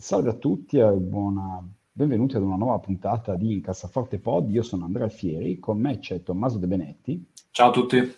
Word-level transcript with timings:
Salve 0.00 0.30
a 0.30 0.34
tutti 0.34 0.78
e 0.78 0.92
buona... 0.92 1.60
benvenuti 1.90 2.36
ad 2.36 2.42
una 2.42 2.54
nuova 2.54 2.78
puntata 2.78 3.34
di 3.34 3.54
Incassaforte 3.54 4.20
Pod. 4.20 4.48
Io 4.48 4.62
sono 4.62 4.84
Andrea 4.84 5.06
Alfieri, 5.06 5.58
con 5.58 5.80
me 5.80 5.98
c'è 5.98 6.22
Tommaso 6.22 6.58
De 6.58 6.68
Benetti. 6.68 7.26
Ciao 7.50 7.70
a 7.70 7.72
tutti. 7.72 8.14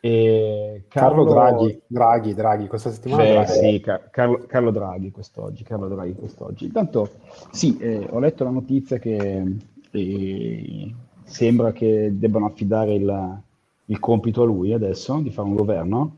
E 0.00 0.84
Carlo, 0.88 1.24
Carlo 1.24 1.32
Draghi, 1.32 1.80
Draghi, 1.86 2.34
Draghi, 2.34 2.66
questa 2.66 2.90
settimana. 2.90 3.22
Beh, 3.22 3.32
Draghi. 3.32 3.52
sì, 3.52 3.80
Car- 3.80 4.10
Carlo, 4.10 4.44
Carlo, 4.46 4.70
Draghi 4.70 5.10
quest'oggi, 5.10 5.64
Carlo 5.64 5.88
Draghi 5.88 6.12
quest'oggi. 6.12 6.66
Intanto, 6.66 7.08
sì, 7.50 7.78
eh, 7.78 8.06
ho 8.10 8.18
letto 8.18 8.44
la 8.44 8.50
notizia 8.50 8.98
che 8.98 9.56
eh, 9.90 10.94
sembra 11.24 11.72
che 11.72 12.10
debbano 12.18 12.44
affidare 12.44 12.92
il, 12.92 13.40
il 13.86 13.98
compito 13.98 14.42
a 14.42 14.44
lui 14.44 14.74
adesso 14.74 15.18
di 15.20 15.30
fare 15.30 15.48
un 15.48 15.54
governo. 15.54 16.16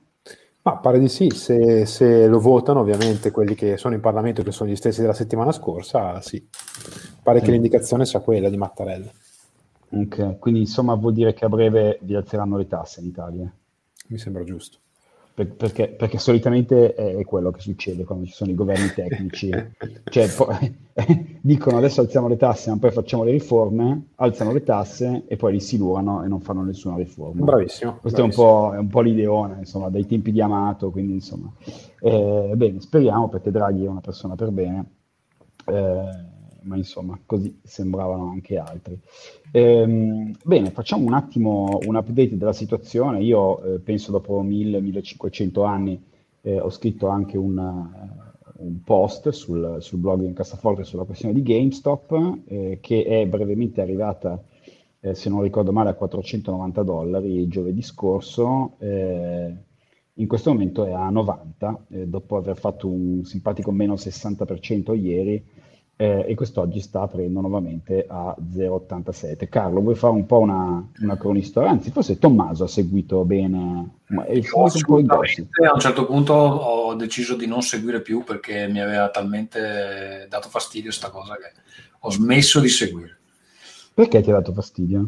Ma 0.68 0.76
pare 0.76 0.98
di 0.98 1.08
sì, 1.08 1.30
se, 1.30 1.86
se, 1.86 2.26
lo 2.26 2.38
votano 2.40 2.80
ovviamente 2.80 3.30
quelli 3.30 3.54
che 3.54 3.78
sono 3.78 3.94
in 3.94 4.02
Parlamento, 4.02 4.42
che 4.42 4.52
sono 4.52 4.68
gli 4.68 4.76
stessi 4.76 5.00
della 5.00 5.14
settimana 5.14 5.50
scorsa, 5.50 6.20
sì. 6.20 6.46
Pare 7.22 7.38
sì. 7.38 7.46
che 7.46 7.52
l'indicazione 7.52 8.04
sia 8.04 8.20
quella 8.20 8.50
di 8.50 8.58
Mattarella. 8.58 9.10
Ok, 9.90 10.38
quindi 10.38 10.60
insomma 10.60 10.94
vuol 10.94 11.14
dire 11.14 11.32
che 11.32 11.46
a 11.46 11.48
breve 11.48 11.98
vi 12.02 12.14
alzeranno 12.14 12.58
le 12.58 12.66
tasse 12.66 13.00
in 13.00 13.06
Italia? 13.06 13.50
Mi 14.08 14.18
sembra 14.18 14.44
giusto. 14.44 14.76
Per, 15.38 15.54
perché, 15.54 15.86
perché, 15.86 16.18
solitamente 16.18 16.94
è 16.94 17.24
quello 17.24 17.52
che 17.52 17.60
succede 17.60 18.02
quando 18.02 18.26
ci 18.26 18.32
sono 18.32 18.50
i 18.50 18.56
governi 18.56 18.90
tecnici. 18.92 19.48
cioè, 20.10 20.28
poi, 20.34 20.76
dicono 21.40 21.76
adesso 21.76 22.00
alziamo 22.00 22.26
le 22.26 22.36
tasse, 22.36 22.70
ma 22.70 22.78
poi 22.78 22.90
facciamo 22.90 23.22
le 23.22 23.30
riforme, 23.30 24.08
alzano 24.16 24.52
le 24.52 24.64
tasse 24.64 25.22
e 25.28 25.36
poi 25.36 25.52
li 25.52 25.60
silurano 25.60 26.24
e 26.24 26.26
non 26.26 26.40
fanno 26.40 26.64
nessuna 26.64 26.96
riforma. 26.96 27.44
Bravissimo. 27.44 27.98
Questo 28.00 28.18
bravissimo. 28.18 28.46
È, 28.46 28.48
un 28.48 28.60
po', 28.68 28.74
è 28.74 28.78
un 28.78 28.88
po' 28.88 29.00
l'ideone, 29.00 29.58
insomma, 29.60 29.90
dai 29.90 30.06
tempi 30.06 30.32
di 30.32 30.40
Amato, 30.40 30.90
quindi 30.90 31.12
insomma. 31.12 31.52
Eh, 32.00 32.52
bene, 32.56 32.80
speriamo 32.80 33.28
perché 33.28 33.52
Draghi 33.52 33.84
è 33.84 33.88
una 33.88 34.00
persona 34.00 34.34
per 34.34 34.50
bene. 34.50 34.86
Eh, 35.66 36.27
ma 36.62 36.76
insomma, 36.76 37.18
così 37.24 37.60
sembravano 37.62 38.30
anche 38.30 38.58
altri. 38.58 38.98
Ehm, 39.52 40.32
bene, 40.44 40.70
facciamo 40.70 41.06
un 41.06 41.14
attimo 41.14 41.78
un 41.84 41.96
update 41.96 42.36
della 42.36 42.52
situazione. 42.52 43.22
Io 43.22 43.62
eh, 43.62 43.78
penso 43.78 44.10
dopo 44.10 44.42
1000-1500 44.42 45.66
anni 45.66 46.02
eh, 46.42 46.60
ho 46.60 46.70
scritto 46.70 47.08
anche 47.08 47.36
un, 47.36 47.58
uh, 47.58 48.64
un 48.64 48.82
post 48.82 49.28
sul, 49.30 49.78
sul, 49.80 49.98
blog 49.98 50.22
in 50.22 50.34
Cassaforte 50.34 50.84
sulla 50.84 51.04
questione 51.04 51.34
di 51.34 51.42
GameStop, 51.42 52.38
eh, 52.46 52.78
che 52.80 53.04
è 53.04 53.26
brevemente 53.26 53.80
arrivata, 53.80 54.42
eh, 55.00 55.14
se 55.14 55.28
non 55.28 55.42
ricordo 55.42 55.72
male, 55.72 55.90
a 55.90 55.94
490 55.94 56.82
dollari 56.82 57.48
giovedì 57.48 57.82
scorso. 57.82 58.74
Eh, 58.78 59.66
in 60.14 60.26
questo 60.26 60.50
momento 60.50 60.84
è 60.84 60.92
a 60.92 61.10
90, 61.10 61.84
eh, 61.90 62.06
dopo 62.08 62.36
aver 62.36 62.58
fatto 62.58 62.88
un 62.88 63.24
simpatico 63.24 63.70
meno 63.70 63.94
60% 63.94 64.94
ieri 64.94 65.44
eh, 66.00 66.24
e 66.28 66.34
quest'oggi 66.36 66.78
sta 66.78 67.00
aprendo 67.00 67.40
nuovamente 67.40 68.06
a 68.08 68.32
0,87. 68.54 69.48
Carlo, 69.48 69.80
vuoi 69.80 69.96
fare 69.96 70.14
un 70.14 70.26
po' 70.26 70.38
una, 70.38 70.88
una 71.00 71.16
cronistoria? 71.16 71.70
Anzi, 71.70 71.90
forse 71.90 72.20
Tommaso 72.20 72.62
ha 72.62 72.68
seguito 72.68 73.24
bene. 73.24 73.96
Ma 74.06 74.24
è 74.24 74.34
un 74.34 74.42
po' 74.48 74.66
a 74.66 75.74
un 75.74 75.80
certo 75.80 76.06
punto 76.06 76.32
ho 76.34 76.94
deciso 76.94 77.34
di 77.34 77.46
non 77.48 77.62
seguire 77.62 78.00
più 78.00 78.22
perché 78.22 78.68
mi 78.68 78.80
aveva 78.80 79.08
talmente 79.08 80.28
dato 80.30 80.48
fastidio 80.48 80.90
questa 80.90 81.10
cosa 81.10 81.34
che 81.34 81.50
ho 81.98 82.10
smesso 82.12 82.60
di 82.60 82.68
seguire. 82.68 83.18
Perché 83.92 84.22
ti 84.22 84.30
ha 84.30 84.34
dato 84.34 84.52
fastidio? 84.52 85.04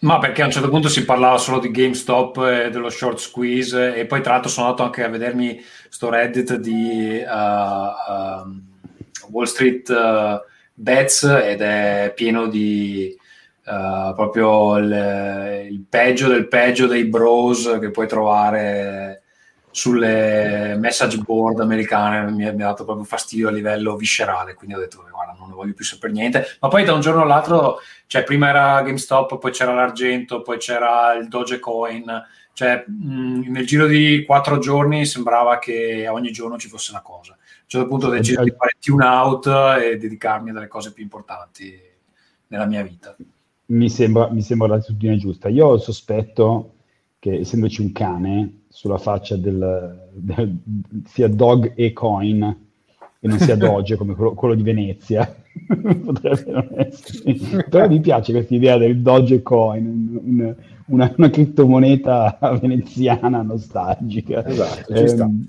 Ma 0.00 0.18
perché 0.18 0.42
a 0.42 0.46
un 0.46 0.50
certo 0.50 0.68
punto 0.70 0.88
si 0.88 1.04
parlava 1.04 1.38
solo 1.38 1.60
di 1.60 1.70
GameStop 1.70 2.38
e 2.38 2.70
dello 2.70 2.90
short 2.90 3.18
squeeze 3.18 3.94
e 3.94 4.06
poi 4.06 4.20
tra 4.22 4.32
l'altro 4.32 4.50
sono 4.50 4.66
andato 4.66 4.82
anche 4.82 5.04
a 5.04 5.08
vedermi 5.08 5.60
sto 5.88 6.10
Reddit 6.10 6.56
di... 6.56 7.22
Uh, 7.24 8.48
uh, 8.50 8.74
Wall 9.30 9.44
Street 9.44 9.88
uh, 9.88 10.40
Bets 10.74 11.22
ed 11.22 11.62
è 11.62 12.12
pieno 12.14 12.46
di 12.48 13.16
uh, 13.64 14.14
proprio 14.14 14.76
il, 14.76 15.68
il, 15.70 15.84
peggio 15.88 16.28
del 16.28 16.48
peggio 16.48 16.86
dei 16.86 17.04
bros 17.04 17.78
che 17.80 17.90
puoi 17.90 18.06
trovare 18.06 19.22
sulle 19.70 20.76
message 20.78 21.18
board 21.18 21.60
americane. 21.60 22.30
Mi, 22.30 22.44
mi 22.52 22.62
ha 22.62 22.66
dato 22.66 22.84
proprio 22.84 23.04
fastidio 23.04 23.48
a 23.48 23.52
livello 23.52 23.96
viscerale 23.96 24.54
quindi 24.54 24.76
ho 24.76 24.80
detto 24.80 25.04
guarda 25.10 25.34
non 25.38 25.48
ne 25.48 25.54
voglio 25.54 25.72
più 25.72 25.84
sapere 25.84 26.12
niente. 26.12 26.46
Ma 26.60 26.68
poi 26.68 26.84
da 26.84 26.92
un 26.92 27.00
giorno 27.00 27.22
all'altro 27.22 27.78
cioè 28.06 28.22
prima 28.22 28.48
era 28.48 28.82
GameStop 28.82 29.38
poi 29.38 29.50
c'era 29.50 29.72
l'argento 29.72 30.42
poi 30.42 30.58
c'era 30.58 31.14
il 31.14 31.28
Dogecoin. 31.28 32.24
Cioè 32.52 32.84
mh, 32.86 33.50
nel 33.50 33.66
giro 33.66 33.86
di 33.86 34.24
quattro 34.26 34.58
giorni 34.58 35.04
sembrava 35.04 35.58
che 35.58 36.06
ogni 36.08 36.32
giorno 36.32 36.58
ci 36.58 36.68
fosse 36.68 36.90
una 36.90 37.02
cosa 37.02 37.36
a 37.66 37.78
un 37.78 37.82
certo 37.82 37.88
punto 37.88 38.06
ho 38.06 38.10
deciso 38.10 38.44
di 38.44 38.54
fare 38.56 38.76
tune 38.78 39.04
out 39.04 39.46
e 39.82 39.96
dedicarmi 39.96 40.50
a 40.50 40.52
delle 40.52 40.68
cose 40.68 40.92
più 40.92 41.02
importanti 41.02 41.76
nella 42.48 42.66
mia 42.66 42.82
vita. 42.82 43.16
Mi 43.66 43.90
sembra, 43.90 44.30
mi 44.30 44.40
sembra 44.40 44.68
l'attitudine 44.68 45.16
giusta. 45.16 45.48
Io 45.48 45.66
ho 45.66 45.74
il 45.74 45.80
sospetto 45.80 46.74
che, 47.18 47.40
essendoci 47.40 47.80
un 47.80 47.90
cane 47.90 48.60
sulla 48.68 48.98
faccia 48.98 49.36
del, 49.36 50.10
del 50.12 50.56
sia 51.06 51.28
dog 51.28 51.72
e 51.74 51.92
coin, 51.92 52.66
e 53.18 53.28
non 53.28 53.38
sia 53.40 53.56
Doge 53.58 53.96
come 53.96 54.14
quello, 54.14 54.34
quello 54.34 54.54
di 54.54 54.62
Venezia, 54.62 55.34
potrebbe 56.04 56.50
non 56.52 56.68
essere. 56.76 57.64
Però 57.68 57.88
mi 57.88 58.00
piace 58.00 58.30
questa 58.30 58.54
idea 58.54 58.78
del 58.78 59.00
Dogecoin, 59.00 59.86
un, 60.22 60.54
una, 60.86 61.12
una 61.16 61.30
criptomoneta 61.30 62.38
veneziana 62.60 63.42
nostalgica. 63.42 64.46
Esatto. 64.46 64.92
Ehm, 64.92 65.48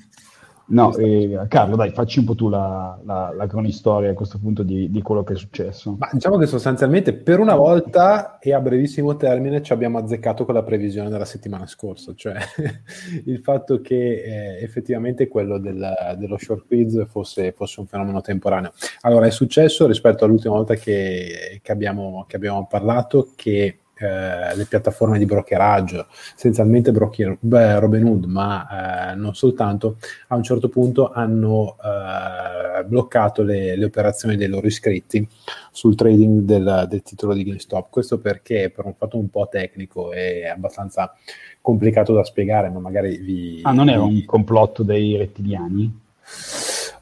No, 0.69 0.93
eh, 0.97 1.45
Carlo, 1.47 1.77
dai, 1.77 1.91
facci 1.91 2.19
un 2.19 2.25
po' 2.25 2.35
tu 2.35 2.49
la, 2.49 2.99
la, 3.05 3.31
la 3.33 3.47
cronistoria 3.47 4.11
a 4.11 4.13
questo 4.13 4.37
punto 4.37 4.63
di, 4.63 4.91
di, 4.91 5.01
quello 5.01 5.23
che 5.23 5.33
è 5.33 5.37
successo. 5.37 5.95
Ma 5.97 6.09
diciamo 6.11 6.37
che 6.37 6.45
sostanzialmente 6.45 7.13
per 7.13 7.39
una 7.39 7.55
volta 7.55 8.37
e 8.39 8.53
a 8.53 8.59
brevissimo 8.59 9.15
termine 9.15 9.61
ci 9.61 9.71
abbiamo 9.71 9.97
azzeccato 9.97 10.43
con 10.43 10.53
la 10.53 10.63
previsione 10.63 11.09
della 11.09 11.23
settimana 11.23 11.65
scorsa, 11.67 12.13
cioè 12.15 12.35
il 13.25 13.39
fatto 13.39 13.79
che 13.79 13.95
eh, 13.95 14.63
effettivamente 14.63 15.29
quello 15.29 15.57
del, 15.57 16.15
dello 16.17 16.37
short 16.37 16.67
quiz 16.67 17.05
fosse, 17.07 17.53
fosse, 17.53 17.79
un 17.79 17.87
fenomeno 17.87 18.19
temporaneo. 18.19 18.73
Allora, 19.01 19.25
è 19.25 19.31
successo 19.31 19.87
rispetto 19.87 20.25
all'ultima 20.25 20.55
volta 20.55 20.73
che, 20.75 21.59
che, 21.61 21.71
abbiamo, 21.71 22.25
che 22.27 22.35
abbiamo 22.35 22.67
parlato 22.67 23.31
che 23.37 23.79
eh, 23.99 24.55
le 24.55 24.65
piattaforme 24.65 25.17
di 25.17 25.25
brokeraggio, 25.25 26.07
essenzialmente 26.35 26.91
broker, 26.91 27.37
beh, 27.39 27.79
Robinhood, 27.79 28.25
ma 28.25 29.11
eh, 29.11 29.15
non 29.15 29.35
soltanto, 29.35 29.97
a 30.27 30.35
un 30.35 30.43
certo 30.43 30.69
punto 30.69 31.11
hanno 31.11 31.77
eh, 31.83 32.83
bloccato 32.83 33.43
le, 33.43 33.75
le, 33.75 33.85
operazioni 33.85 34.35
dei 34.35 34.47
loro 34.47 34.67
iscritti 34.67 35.27
sul 35.71 35.95
trading 35.95 36.41
del, 36.41 36.85
del, 36.89 37.01
titolo 37.01 37.33
di 37.33 37.43
GameStop. 37.43 37.89
Questo 37.89 38.19
perché 38.19 38.71
per 38.73 38.85
un 38.85 38.93
fatto 38.95 39.17
un 39.17 39.29
po' 39.29 39.47
tecnico 39.49 40.11
è 40.11 40.45
abbastanza 40.45 41.13
complicato 41.61 42.13
da 42.13 42.23
spiegare, 42.23 42.69
ma 42.69 42.79
magari 42.79 43.17
vi... 43.17 43.59
Ah, 43.63 43.71
non 43.71 43.89
è 43.89 43.95
un 43.95 44.23
complotto 44.25 44.83
dei 44.83 45.17
rettiliani? 45.17 46.05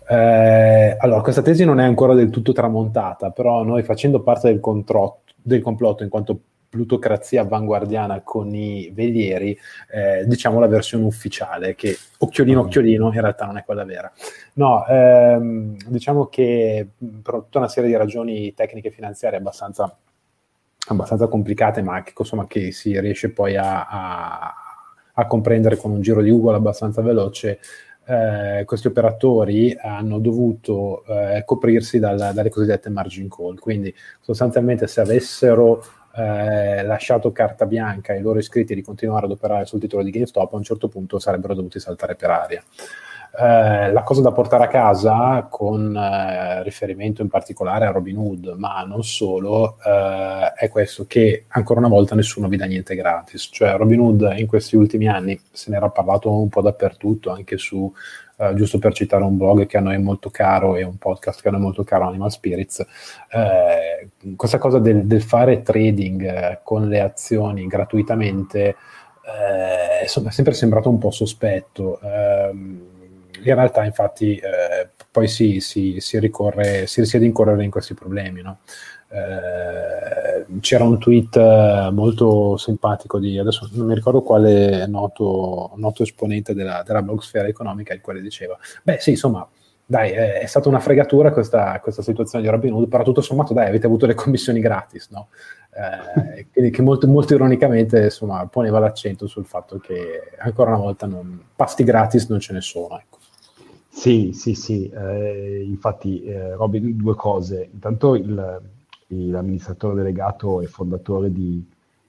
Eh, 0.07 0.95
allora, 0.99 1.21
questa 1.21 1.41
tesi 1.41 1.65
non 1.65 1.79
è 1.79 1.83
ancora 1.83 2.13
del 2.13 2.29
tutto 2.29 2.51
tramontata, 2.51 3.31
però 3.31 3.63
noi 3.63 3.83
facendo 3.83 4.21
parte 4.21 4.49
del, 4.49 4.59
controtto, 4.59 5.33
del 5.41 5.61
complotto 5.61 6.03
in 6.03 6.09
quanto 6.09 6.39
plutocrazia 6.75 7.41
avanguardiana 7.41 8.19
con 8.21 8.53
i 8.53 8.91
velieri, 8.93 9.57
eh, 9.89 10.25
diciamo 10.25 10.59
la 10.59 10.67
versione 10.67 11.05
ufficiale, 11.05 11.73
che 11.73 11.95
occhiolino 12.17 12.59
occhiolino 12.59 13.13
in 13.13 13.21
realtà 13.21 13.45
non 13.45 13.57
è 13.57 13.63
quella 13.63 13.85
vera. 13.85 14.11
No, 14.55 14.85
ehm, 14.85 15.77
diciamo 15.87 16.25
che 16.25 16.85
per 16.97 17.35
tutta 17.35 17.59
una 17.59 17.69
serie 17.69 17.89
di 17.89 17.95
ragioni 17.95 18.53
tecniche 18.53 18.89
e 18.89 18.91
finanziarie 18.91 19.37
abbastanza, 19.37 19.97
abbastanza 20.89 21.27
complicate, 21.27 21.81
ma 21.81 22.03
che, 22.03 22.11
insomma, 22.17 22.45
che 22.45 22.73
si 22.73 22.99
riesce 22.99 23.31
poi 23.31 23.55
a, 23.55 23.87
a, 23.87 24.53
a 25.13 25.27
comprendere 25.27 25.77
con 25.77 25.91
un 25.91 26.01
giro 26.01 26.21
di 26.21 26.29
Google 26.29 26.57
abbastanza 26.57 27.01
veloce, 27.01 27.59
eh, 28.07 28.63
questi 28.65 28.87
operatori 28.87 29.75
hanno 29.79 30.19
dovuto 30.19 31.05
eh, 31.05 31.41
coprirsi 31.45 31.99
dal, 31.99 32.33
dalle 32.33 32.49
cosiddette 32.49 32.89
margin 32.89 33.29
call. 33.29 33.57
Quindi 33.57 33.95
sostanzialmente 34.19 34.87
se 34.87 34.99
avessero 34.99 35.81
eh, 36.17 36.83
lasciato 36.83 37.31
carta 37.31 37.65
bianca 37.65 38.13
ai 38.13 38.21
loro 38.21 38.39
iscritti 38.39 38.75
di 38.75 38.81
continuare 38.81 39.25
ad 39.25 39.31
operare 39.31 39.65
sul 39.65 39.79
titolo 39.79 40.03
di 40.03 40.11
GameStop, 40.11 40.53
a 40.53 40.57
un 40.57 40.63
certo 40.63 40.87
punto 40.87 41.19
sarebbero 41.19 41.53
dovuti 41.53 41.79
saltare 41.79 42.15
per 42.15 42.29
aria. 42.29 42.63
Eh, 43.37 43.91
la 43.91 44.03
cosa 44.03 44.21
da 44.21 44.31
portare 44.31 44.63
a 44.63 44.67
casa, 44.67 45.47
con 45.49 45.95
eh, 45.95 46.63
riferimento 46.63 47.21
in 47.21 47.27
particolare 47.27 47.85
a 47.85 47.91
Robin 47.91 48.17
Hood, 48.17 48.55
ma 48.57 48.83
non 48.83 49.03
solo, 49.03 49.77
eh, 49.85 50.53
è 50.53 50.69
questo 50.69 51.05
che 51.05 51.45
ancora 51.49 51.79
una 51.79 51.89
volta 51.89 52.15
nessuno 52.15 52.47
vi 52.47 52.57
dà 52.57 52.65
niente 52.65 52.95
gratis. 52.95 53.49
Cioè 53.51 53.75
Robin 53.75 53.99
Hood 53.99 54.33
in 54.37 54.47
questi 54.47 54.75
ultimi 54.75 55.07
anni 55.07 55.39
se 55.51 55.69
ne 55.71 55.77
era 55.77 55.89
parlato 55.89 56.31
un 56.31 56.49
po' 56.49 56.61
dappertutto, 56.61 57.31
anche 57.31 57.57
su 57.57 57.91
Uh, 58.37 58.53
giusto 58.53 58.79
per 58.79 58.91
citare 58.91 59.23
un 59.23 59.37
blog 59.37 59.65
che 59.65 59.77
a 59.77 59.79
noi 59.79 59.95
è 59.95 59.97
molto 59.97 60.29
caro 60.29 60.75
e 60.75 60.83
un 60.83 60.97
podcast 60.97 61.41
che 61.41 61.47
a 61.47 61.51
noi 61.51 61.61
è 61.61 61.63
molto 61.63 61.85
caro, 61.85 62.05
Animal 62.09 62.29
Spirits, 62.29 62.85
eh, 63.29 64.09
questa 64.35 64.57
cosa 64.57 64.79
del, 64.79 65.05
del 65.05 65.21
fare 65.21 65.61
trading 65.61 66.21
eh, 66.21 66.59
con 66.61 66.89
le 66.89 66.99
azioni 66.99 67.65
gratuitamente 67.65 68.75
eh, 69.25 70.03
insomma, 70.03 70.29
è 70.29 70.31
sempre 70.31 70.53
sembrato 70.53 70.89
un 70.89 70.97
po' 70.97 71.11
sospetto. 71.11 71.99
Eh, 72.01 72.94
in 73.49 73.55
realtà, 73.55 73.83
infatti, 73.85 74.35
eh, 74.35 74.89
poi 75.11 75.27
si, 75.27 75.59
si, 75.59 75.99
si, 75.99 76.19
ricorre, 76.19 76.87
si 76.87 77.01
rischia 77.01 77.19
di 77.19 77.25
incorrere 77.25 77.63
in 77.63 77.71
questi 77.71 77.93
problemi. 77.93 78.41
No? 78.41 78.59
Eh, 79.07 80.45
c'era 80.59 80.83
un 80.83 80.97
tweet 80.99 81.37
molto 81.91 82.57
simpatico 82.57 83.19
di 83.19 83.37
adesso 83.37 83.69
non 83.73 83.87
mi 83.87 83.93
ricordo 83.93 84.21
quale 84.23 84.87
noto, 84.87 85.71
noto 85.75 86.03
esponente 86.03 86.53
della, 86.53 86.83
della 86.85 87.01
blogosfera 87.01 87.47
economica 87.47 87.93
il 87.93 88.01
quale 88.01 88.19
diceva 88.19 88.57
beh 88.83 88.97
sì 88.99 89.11
insomma 89.11 89.47
dai, 89.85 90.11
è, 90.11 90.39
è 90.39 90.45
stata 90.47 90.67
una 90.67 90.79
fregatura 90.79 91.31
questa, 91.31 91.79
questa, 91.79 92.01
situazione 92.01 92.43
di 92.43 92.49
Robin 92.49 92.73
Hood, 92.73 92.87
però 92.87 93.03
tutto 93.03 93.21
sommato, 93.21 93.53
dai, 93.53 93.67
avete 93.67 93.85
avuto 93.85 94.07
le 94.07 94.15
commissioni 94.15 94.59
gratis, 94.59 95.09
no? 95.11 95.27
Eh, 96.51 96.71
che 96.71 96.81
molto, 96.81 97.07
molto 97.07 97.35
ironicamente, 97.35 98.05
insomma, 98.05 98.47
poneva 98.47 98.79
l'accento 98.79 99.27
sul 99.27 99.45
fatto 99.45 99.77
che 99.77 100.31
ancora 100.39 100.71
una 100.71 100.79
volta 100.79 101.05
non, 101.05 101.39
pasti 101.55 101.83
gratis 101.83 102.27
non 102.29 102.39
ce 102.39 102.53
ne 102.53 102.61
sono, 102.61 102.97
ecco. 102.97 103.19
Sì, 103.97 104.31
sì, 104.33 104.53
sì, 104.55 104.89
eh, 104.89 105.63
infatti 105.65 106.21
eh, 106.23 106.53
Robin, 106.55 106.95
due 106.97 107.15
cose. 107.15 107.69
Intanto 107.71 108.15
il, 108.15 108.61
l'amministratore 109.07 109.95
delegato 109.95 110.59
e 110.61 110.67
fondatore 110.67 111.31
di, 111.31 111.65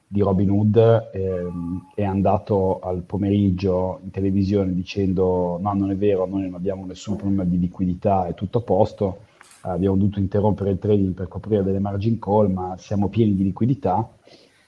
di 0.06 0.20
Robin 0.20 0.50
Hood 0.50 1.10
ehm, 1.12 1.90
è 1.94 2.02
andato 2.02 2.80
al 2.80 3.02
pomeriggio 3.02 4.00
in 4.02 4.10
televisione 4.10 4.74
dicendo 4.74 5.58
no, 5.60 5.72
non 5.74 5.90
è 5.92 5.96
vero, 5.96 6.26
noi 6.26 6.42
non 6.42 6.54
abbiamo 6.54 6.84
nessun 6.86 7.16
problema 7.16 7.44
di 7.44 7.58
liquidità, 7.58 8.26
è 8.26 8.34
tutto 8.34 8.58
a 8.58 8.62
posto, 8.62 9.18
abbiamo 9.62 9.96
dovuto 9.96 10.18
interrompere 10.18 10.70
il 10.70 10.78
trading 10.80 11.14
per 11.14 11.28
coprire 11.28 11.62
delle 11.62 11.78
margin 11.78 12.18
call, 12.18 12.50
ma 12.52 12.74
siamo 12.78 13.08
pieni 13.08 13.36
di 13.36 13.44
liquidità. 13.44 14.08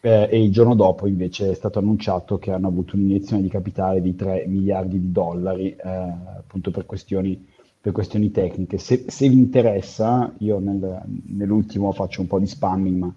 Eh, 0.01 0.29
e 0.31 0.43
il 0.43 0.53
giorno 0.53 0.75
dopo 0.75 1.09
invece 1.09 1.51
è 1.51 1.55
stato 1.55 1.81
annunciato 1.81 2.39
che 2.39 2.53
hanno 2.53 2.69
avuto 2.69 2.95
un'iniezione 2.95 3.43
di 3.43 3.49
capitale 3.49 4.01
di 4.01 4.15
3 4.15 4.45
miliardi 4.47 5.01
di 5.01 5.11
dollari, 5.11 5.71
eh, 5.71 5.89
appunto 5.89 6.71
per 6.71 6.87
questioni, 6.87 7.45
per 7.81 7.93
questioni 7.93 8.31
tecniche. 8.31 8.79
Se, 8.79 9.05
se, 9.09 9.29
vi 9.29 9.37
interessa, 9.37 10.33
io 10.39 10.61
nel, 10.61 11.03
nell'ultimo 11.27 11.93
faccio 11.93 12.21
un 12.21 12.29
po' 12.29 12.39
di 12.39 12.47
spamming, 12.47 12.97
ma 12.99 13.13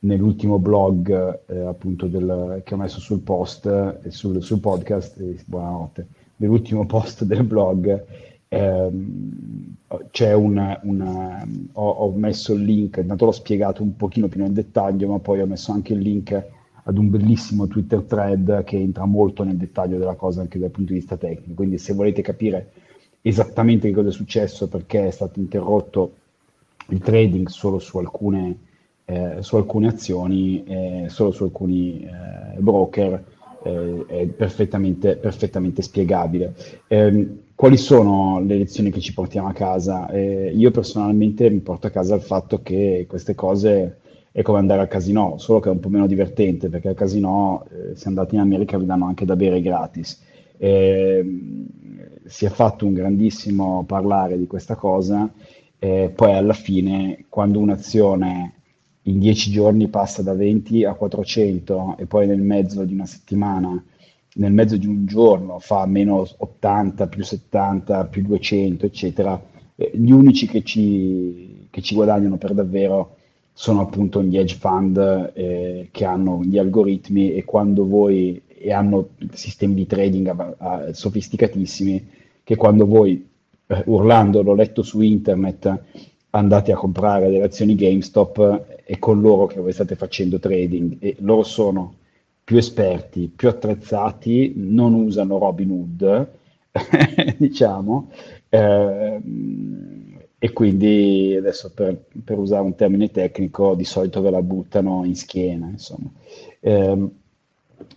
nell'ultimo 0.00 0.58
blog 0.58 1.40
eh, 1.46 1.60
appunto 1.60 2.06
del, 2.06 2.62
che 2.64 2.74
ho 2.74 2.76
messo 2.76 3.00
sul 3.00 3.20
post 3.20 3.66
e 3.66 4.10
sul, 4.10 4.42
sul, 4.42 4.60
podcast, 4.60 5.18
eh, 5.20 5.42
buonanotte, 5.46 6.06
nell'ultimo 6.36 6.84
post 6.86 7.24
del 7.24 7.44
blog 7.44 8.04
ehm, 8.48 9.74
c'è 10.10 10.32
una, 10.32 10.78
una 10.84 11.46
ho, 11.72 11.88
ho, 11.88 12.12
messo 12.12 12.52
il 12.52 12.62
link, 12.62 12.98
intanto 12.98 13.24
l'ho 13.24 13.32
spiegato 13.32 13.82
un 13.82 13.96
pochino 13.96 14.28
più 14.28 14.40
nel 14.40 14.52
dettaglio, 14.52 15.08
ma 15.08 15.18
poi 15.18 15.40
ho 15.40 15.46
messo 15.46 15.72
anche 15.72 15.94
il 15.94 16.00
link 16.00 16.44
ad 16.82 16.96
un 16.96 17.10
bellissimo 17.10 17.66
Twitter 17.66 18.02
thread 18.02 18.64
che 18.64 18.76
entra 18.76 19.04
molto 19.04 19.42
nel 19.42 19.56
dettaglio 19.56 19.98
della 19.98 20.14
cosa 20.14 20.42
anche 20.42 20.58
dal 20.58 20.70
punto 20.70 20.92
di 20.92 20.98
vista 20.98 21.16
tecnico, 21.16 21.54
quindi 21.54 21.78
se 21.78 21.92
volete 21.92 22.22
capire 22.22 22.70
esattamente 23.20 23.88
che 23.88 23.94
cosa 23.94 24.08
è 24.08 24.12
successo, 24.12 24.68
perché 24.68 25.08
è 25.08 25.10
stato 25.10 25.40
interrotto 25.40 26.14
il 26.88 27.00
trading 27.00 27.48
solo 27.48 27.78
su 27.78 27.98
alcune 27.98 28.68
eh, 29.10 29.42
su 29.42 29.56
alcune 29.56 29.88
azioni, 29.88 30.62
eh, 30.64 31.06
solo 31.08 31.32
su 31.32 31.42
alcuni 31.42 32.00
eh, 32.02 32.60
broker, 32.60 33.24
eh, 33.62 34.04
è 34.06 34.26
perfettamente, 34.26 35.16
perfettamente 35.16 35.82
spiegabile. 35.82 36.54
Ehm, 36.88 37.38
quali 37.54 37.76
sono 37.76 38.40
le 38.40 38.56
lezioni 38.56 38.90
che 38.90 39.00
ci 39.00 39.12
portiamo 39.12 39.48
a 39.48 39.52
casa? 39.52 40.08
Eh, 40.10 40.50
io 40.54 40.70
personalmente 40.70 41.50
mi 41.50 41.60
porto 41.60 41.86
a 41.86 41.90
casa 41.90 42.14
il 42.14 42.22
fatto 42.22 42.62
che 42.62 43.04
queste 43.08 43.34
cose 43.34 43.98
è 44.32 44.42
come 44.42 44.58
andare 44.58 44.80
al 44.80 44.88
casino, 44.88 45.36
solo 45.38 45.60
che 45.60 45.68
è 45.68 45.72
un 45.72 45.80
po' 45.80 45.88
meno 45.88 46.06
divertente, 46.06 46.68
perché 46.68 46.88
al 46.88 46.94
casino, 46.94 47.66
eh, 47.70 47.96
se 47.96 48.08
andate 48.08 48.34
in 48.34 48.40
America, 48.40 48.78
vi 48.78 48.86
danno 48.86 49.06
anche 49.06 49.24
da 49.24 49.36
bere 49.36 49.60
gratis. 49.60 50.22
Ehm, 50.56 51.66
si 52.24 52.44
è 52.46 52.48
fatto 52.48 52.86
un 52.86 52.94
grandissimo 52.94 53.84
parlare 53.84 54.38
di 54.38 54.46
questa 54.46 54.76
cosa, 54.76 55.30
poi 55.78 56.32
alla 56.32 56.52
fine, 56.52 57.24
quando 57.28 57.58
un'azione 57.58 58.59
in 59.10 59.18
dieci 59.18 59.50
giorni 59.50 59.88
passa 59.88 60.22
da 60.22 60.34
20 60.34 60.84
a 60.84 60.94
400 60.94 61.96
e 61.98 62.06
poi 62.06 62.26
nel 62.26 62.40
mezzo 62.40 62.84
di 62.84 62.94
una 62.94 63.06
settimana, 63.06 63.82
nel 64.34 64.52
mezzo 64.52 64.76
di 64.76 64.86
un 64.86 65.04
giorno 65.06 65.58
fa 65.58 65.84
meno 65.86 66.26
80, 66.36 67.08
più 67.08 67.24
70, 67.24 68.06
più 68.06 68.22
200, 68.22 68.86
eccetera, 68.86 69.40
eh, 69.74 69.90
gli 69.94 70.12
unici 70.12 70.46
che 70.46 70.62
ci, 70.62 71.66
che 71.70 71.82
ci 71.82 71.94
guadagnano 71.94 72.36
per 72.36 72.54
davvero 72.54 73.16
sono 73.52 73.80
appunto 73.80 74.22
gli 74.22 74.38
hedge 74.38 74.56
fund 74.56 75.32
eh, 75.34 75.88
che 75.90 76.04
hanno 76.04 76.42
gli 76.44 76.56
algoritmi 76.56 77.34
e 77.34 77.44
quando 77.44 77.86
voi 77.86 78.40
e 78.46 78.72
hanno 78.72 79.10
sistemi 79.32 79.74
di 79.74 79.86
trading 79.86 80.28
a, 80.28 80.54
a, 80.56 80.92
sofisticatissimi 80.92 82.08
che 82.44 82.56
quando 82.56 82.86
voi 82.86 83.26
eh, 83.66 83.82
urlando 83.86 84.42
l'ho 84.42 84.54
letto 84.54 84.82
su 84.82 85.00
internet 85.00 85.82
andate 86.30 86.72
a 86.72 86.76
comprare 86.76 87.30
delle 87.30 87.44
azioni 87.44 87.74
GameStop 87.74 88.78
è 88.84 88.98
con 88.98 89.20
loro 89.20 89.46
che 89.46 89.60
voi 89.60 89.72
state 89.72 89.96
facendo 89.96 90.38
trading 90.38 90.96
e 91.00 91.16
loro 91.20 91.42
sono 91.42 91.94
più 92.44 92.56
esperti, 92.56 93.30
più 93.34 93.48
attrezzati, 93.48 94.54
non 94.56 94.94
usano 94.94 95.38
Robin 95.38 95.70
Hood, 95.70 96.28
diciamo, 97.38 98.10
eh, 98.48 99.20
e 100.36 100.52
quindi 100.52 101.34
adesso 101.38 101.70
per, 101.72 102.06
per, 102.24 102.38
usare 102.38 102.62
un 102.62 102.74
termine 102.74 103.10
tecnico 103.10 103.74
di 103.74 103.84
solito 103.84 104.20
ve 104.20 104.30
la 104.30 104.42
buttano 104.42 105.04
in 105.04 105.14
schiena, 105.14 105.68
insomma. 105.68 106.10
Eh, 106.58 107.08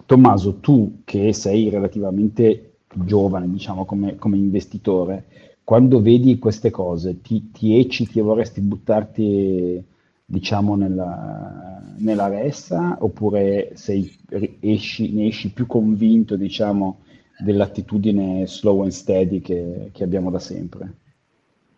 Tommaso, 0.06 0.56
tu 0.60 1.02
che 1.04 1.34
sei 1.34 1.70
relativamente 1.70 2.74
giovane, 2.94 3.50
diciamo, 3.50 3.86
come, 3.86 4.16
come 4.18 4.38
investitore, 4.38 5.26
quando 5.64 6.02
vedi 6.02 6.40
queste 6.40 6.70
cose 6.70 7.22
ti, 7.22 7.52
ti 7.52 7.78
ecciti 7.80 8.20
e 8.20 8.22
vorresti 8.22 8.60
buttarti 8.62 9.84
diciamo 10.26 10.76
nella, 10.76 11.82
nella 11.98 12.28
ressa? 12.28 12.98
Oppure 13.00 13.72
sei, 13.76 14.14
esci, 14.60 15.14
ne 15.14 15.28
esci 15.28 15.52
più 15.52 15.66
convinto 15.66 16.36
diciamo 16.36 17.00
dell'attitudine 17.40 18.46
slow 18.48 18.82
and 18.82 18.92
steady 18.92 19.42
che, 19.42 19.90
che 19.92 20.04
abbiamo 20.04 20.30
da 20.30 20.40
sempre? 20.40 20.94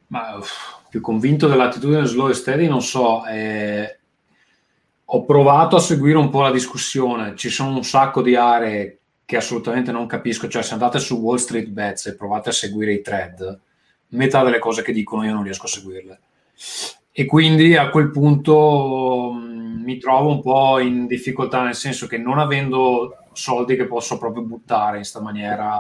Ma 0.07 0.35
uff, 0.37 0.79
più 0.89 1.01
convinto 1.01 1.47
dell'attitudine 1.47 2.05
slow 2.05 2.27
and 2.27 2.35
steady 2.35 2.67
non 2.67 2.81
so, 2.81 3.25
eh, 3.25 3.99
ho 5.05 5.25
provato 5.25 5.75
a 5.75 5.79
seguire 5.79 6.17
un 6.17 6.29
po' 6.29 6.41
la 6.41 6.51
discussione, 6.51 7.35
ci 7.35 7.49
sono 7.49 7.75
un 7.75 7.83
sacco 7.83 8.21
di 8.21 8.35
aree 8.35 8.99
che 9.25 9.37
assolutamente 9.37 9.91
non 9.91 10.05
capisco, 10.05 10.47
cioè 10.47 10.61
se 10.61 10.73
andate 10.73 10.99
su 10.99 11.17
Wall 11.17 11.37
Street 11.37 11.67
Bets 11.69 12.07
e 12.07 12.15
provate 12.15 12.49
a 12.49 12.53
seguire 12.53 12.93
i 12.93 13.01
thread, 13.01 13.59
metà 14.15 14.43
delle 14.43 14.59
cose 14.59 14.81
che 14.81 14.91
dicono 14.91 15.23
io 15.23 15.33
non 15.33 15.43
riesco 15.43 15.65
a 15.65 15.69
seguirle. 15.69 16.19
E 17.11 17.25
quindi 17.25 17.75
a 17.75 17.89
quel 17.89 18.11
punto 18.11 19.31
mm, 19.33 19.83
mi 19.83 19.97
trovo 19.97 20.29
un 20.29 20.41
po' 20.41 20.79
in 20.79 21.07
difficoltà, 21.07 21.63
nel 21.63 21.75
senso 21.75 22.07
che 22.07 22.17
non 22.17 22.39
avendo 22.39 23.17
soldi 23.31 23.75
che 23.75 23.85
posso 23.85 24.17
proprio 24.17 24.43
buttare 24.43 24.91
in 24.91 25.01
questa 25.01 25.21
maniera 25.21 25.77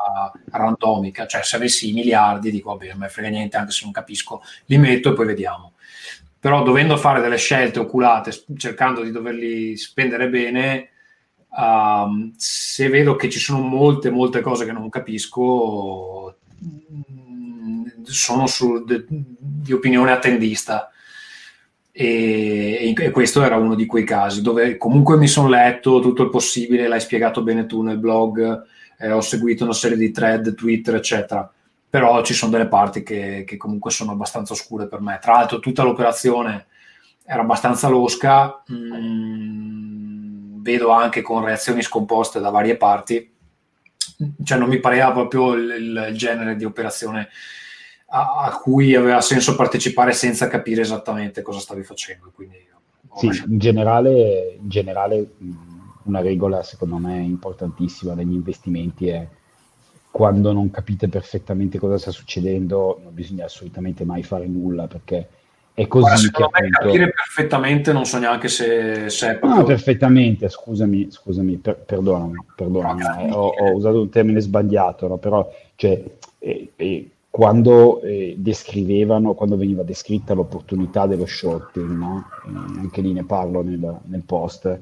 randomica, 0.51 1.25
cioè 1.25 1.43
se 1.43 1.55
avessi 1.55 1.89
i 1.89 1.93
miliardi 1.93 2.51
dico 2.51 2.71
vabbè, 2.71 2.89
non 2.89 2.99
me 2.99 3.09
frega 3.09 3.29
niente 3.29 3.57
anche 3.57 3.71
se 3.71 3.83
non 3.83 3.91
capisco, 3.91 4.41
li 4.65 4.77
metto 4.77 5.11
e 5.11 5.13
poi 5.13 5.25
vediamo. 5.25 5.73
Però 6.39 6.63
dovendo 6.63 6.95
fare 6.95 7.21
delle 7.21 7.37
scelte 7.37 7.79
oculate, 7.79 8.31
cercando 8.55 9.01
di 9.01 9.11
doverli 9.11 9.75
spendere 9.77 10.29
bene, 10.29 10.89
um, 11.57 12.33
se 12.37 12.87
vedo 12.89 13.15
che 13.15 13.29
ci 13.29 13.39
sono 13.39 13.59
molte, 13.61 14.11
molte 14.11 14.41
cose 14.41 14.65
che 14.65 14.71
non 14.71 14.89
capisco, 14.89 16.35
sono 18.05 18.47
su, 18.47 18.83
de, 18.83 19.05
di 19.07 19.73
opinione 19.73 20.11
attendista. 20.11 20.89
E, 21.91 22.93
e, 22.97 23.11
questo 23.11 23.41
era 23.43 23.55
uno 23.55 23.73
di 23.73 23.85
quei 23.85 24.03
casi 24.03 24.41
dove 24.41 24.75
comunque 24.75 25.15
mi 25.15 25.27
sono 25.27 25.47
letto 25.47 26.01
tutto 26.01 26.23
il 26.23 26.29
possibile, 26.29 26.89
l'hai 26.89 26.99
spiegato 26.99 27.41
bene 27.41 27.65
tu 27.65 27.81
nel 27.81 27.99
blog, 27.99 28.63
eh, 28.97 29.11
ho 29.11 29.21
seguito 29.21 29.63
una 29.63 29.73
serie 29.73 29.97
di 29.97 30.11
thread, 30.11 30.53
Twitter, 30.55 30.95
eccetera. 30.95 31.49
Però 31.89 32.21
ci 32.23 32.33
sono 32.33 32.51
delle 32.51 32.67
parti 32.67 33.03
che, 33.03 33.43
che 33.45 33.55
comunque 33.55 33.91
sono 33.91 34.11
abbastanza 34.11 34.53
oscure 34.53 34.87
per 34.87 34.99
me. 34.99 35.17
Tra 35.21 35.33
l'altro, 35.33 35.59
tutta 35.59 35.83
l'operazione 35.83 36.65
era 37.25 37.41
abbastanza 37.41 37.87
losca. 37.87 38.63
Mm, 38.71 40.61
vedo 40.61 40.89
anche 40.89 41.21
con 41.21 41.45
reazioni 41.45 41.81
scomposte 41.81 42.41
da 42.41 42.49
varie 42.49 42.75
parti 42.75 43.33
cioè 44.43 44.57
non 44.57 44.69
mi 44.69 44.79
pareva 44.79 45.11
proprio 45.11 45.53
il, 45.53 46.07
il 46.09 46.15
genere 46.15 46.55
di 46.55 46.63
operazione 46.63 47.29
a, 48.07 48.43
a, 48.45 48.59
cui 48.59 48.95
aveva 48.95 49.21
senso 49.21 49.55
partecipare 49.55 50.13
senza 50.13 50.47
capire 50.47 50.81
esattamente 50.81 51.41
cosa 51.41 51.59
stavi 51.59 51.83
facendo. 51.83 52.31
Quindi, 52.33 52.57
sì, 53.15 53.27
in 53.27 53.57
generale, 53.57 54.57
in 54.59 54.69
generale 54.69 55.27
una 56.05 56.21
regola 56.21 56.63
secondo 56.63 56.97
me 56.97 57.17
importantissima 57.17 58.13
negli 58.13 58.33
investimenti 58.33 59.07
è 59.07 59.27
quando 60.11 60.53
non 60.53 60.71
capite 60.71 61.09
perfettamente 61.09 61.77
cosa 61.77 61.97
sta 61.97 62.11
succedendo 62.11 62.99
non 63.03 63.13
bisogna 63.13 63.45
assolutamente 63.45 64.05
mai 64.05 64.23
fare 64.23 64.47
nulla 64.47 64.87
perché 64.87 65.27
è 65.73 65.87
così 65.87 66.29
Guarda, 66.29 66.31
che 66.31 66.43
appunto... 66.43 66.79
capire 66.79 67.11
perfettamente 67.11 67.91
non 67.91 68.05
so 68.05 68.17
neanche 68.17 68.47
se, 68.47 69.09
se 69.09 69.31
è 69.31 69.35
proprio... 69.37 69.59
no 69.59 69.65
perfettamente 69.65 70.47
scusami 70.47 71.07
scusami 71.09 71.57
per, 71.57 71.77
perdonami, 71.77 72.45
perdonami 72.55 73.03
eh, 73.03 73.31
ho, 73.31 73.47
ho, 73.47 73.71
usato 73.73 74.01
un 74.01 74.09
termine 74.09 74.39
sbagliato 74.39 75.07
no? 75.07 75.17
però 75.17 75.51
cioè, 75.75 76.01
eh, 76.39 76.71
eh, 76.75 77.09
quando 77.35 77.99
eh, 77.99 78.35
descrivevano 78.37 79.33
quando 79.33 79.57
veniva 79.57 79.83
descritta 79.83 80.33
l'opportunità 80.33 81.05
dello 81.05 81.25
shorting 81.25 81.89
no? 81.89 82.29
Eh, 82.45 82.79
anche 82.79 83.01
lì 83.01 83.11
ne 83.11 83.25
parlo 83.25 83.61
nel, 83.61 83.99
nel 84.03 84.21
post 84.21 84.79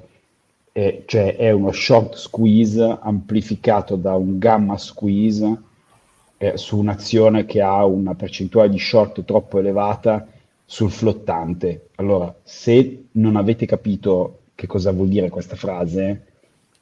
eh, 0.71 1.03
cioè 1.07 1.35
è 1.35 1.49
uno 1.49 1.71
short 1.71 2.13
squeeze 2.13 2.99
amplificato 3.01 3.95
da 3.95 4.13
un 4.13 4.37
gamma 4.37 4.77
squeeze 4.77 5.61
eh, 6.37 6.55
su 6.55 6.77
un'azione 6.77 7.45
che 7.45 7.59
ha 7.59 7.83
una 7.85 8.13
percentuale 8.13 8.69
di 8.69 8.77
short 8.77 9.25
troppo 9.25 9.57
elevata 9.57 10.27
sul 10.63 10.91
flottante. 10.91 11.89
Allora, 11.95 12.35
se 12.43 13.05
non 13.13 13.35
avete 13.35 13.65
capito 13.65 14.41
che 14.53 14.67
cosa 14.67 14.91
vuol 14.91 15.07
dire 15.07 15.29
questa 15.29 15.55
frase, 15.55 16.32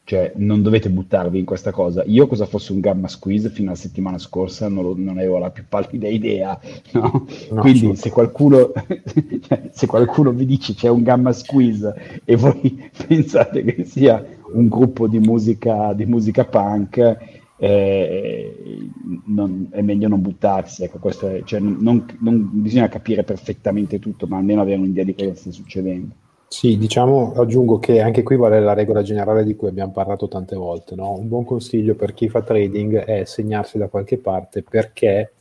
cioè 0.04 0.34
non 0.36 0.62
dovete 0.62 0.90
buttarvi 0.90 1.40
in 1.40 1.46
questa 1.46 1.72
cosa. 1.72 2.04
Io 2.06 2.28
cosa 2.28 2.46
fosse 2.46 2.72
un 2.72 2.80
gamma 2.80 3.08
squeeze 3.08 3.50
fino 3.50 3.70
alla 3.70 3.78
settimana 3.78 4.18
scorsa 4.18 4.68
non, 4.68 4.84
lo, 4.84 4.94
non 4.98 5.18
avevo 5.18 5.38
la 5.38 5.52
più 5.52 5.64
pallida 5.68 6.08
idea, 6.08 6.60
no? 6.94 7.26
No, 7.52 7.62
Quindi 7.62 7.96
se 7.96 8.10
qualcuno, 8.10 8.72
cioè, 9.48 9.70
se 9.72 9.88
qualcuno 9.88 10.32
vi 10.32 10.46
dice 10.46 10.74
c'è 10.74 10.90
un 10.90 11.04
gamma 11.04 11.32
squeeze 11.32 12.22
e 12.26 12.36
voi 12.36 12.90
pensate 13.08 13.64
che 13.64 13.84
sia 13.86 14.24
un 14.54 14.68
gruppo 14.68 15.08
di 15.08 15.20
musica, 15.20 15.94
di 15.94 16.06
musica 16.06 16.46
punk, 16.46 17.18
eh, 17.58 18.90
non, 19.26 19.68
è 19.70 19.82
meglio 19.82 20.08
non 20.08 20.22
buttarsi. 20.22 20.84
Ecco, 20.84 21.08
è, 21.08 21.42
cioè, 21.46 21.60
non, 21.60 22.06
non, 22.20 22.50
bisogna 22.52 22.90
capire 22.90 23.24
perfettamente 23.24 24.00
tutto, 24.00 24.26
ma 24.28 24.38
almeno 24.38 24.62
avere 24.62 24.80
un'idea 24.80 25.04
di 25.04 25.16
cosa 25.16 25.36
sta 25.36 25.52
succedendo. 25.52 26.16
Sì, 26.54 26.78
diciamo, 26.78 27.32
aggiungo 27.38 27.80
che 27.80 28.02
anche 28.02 28.24
qui 28.24 28.36
vale 28.36 28.60
la 28.60 28.74
regola 28.74 29.02
generale 29.04 29.46
di 29.46 29.56
cui 29.56 29.70
abbiamo 29.70 29.94
parlato 29.94 30.28
tante 30.28 30.58
volte. 30.58 30.96
No? 30.96 31.14
Un 31.14 31.30
buon 31.30 31.46
consiglio 31.46 31.96
per 31.96 32.14
chi 32.14 32.28
fa 32.28 32.42
trading 32.42 32.98
è 33.06 33.24
segnarsi 33.24 33.78
da 33.78 33.88
qualche 33.88 34.18
parte 34.18 34.62
perché 34.62 35.32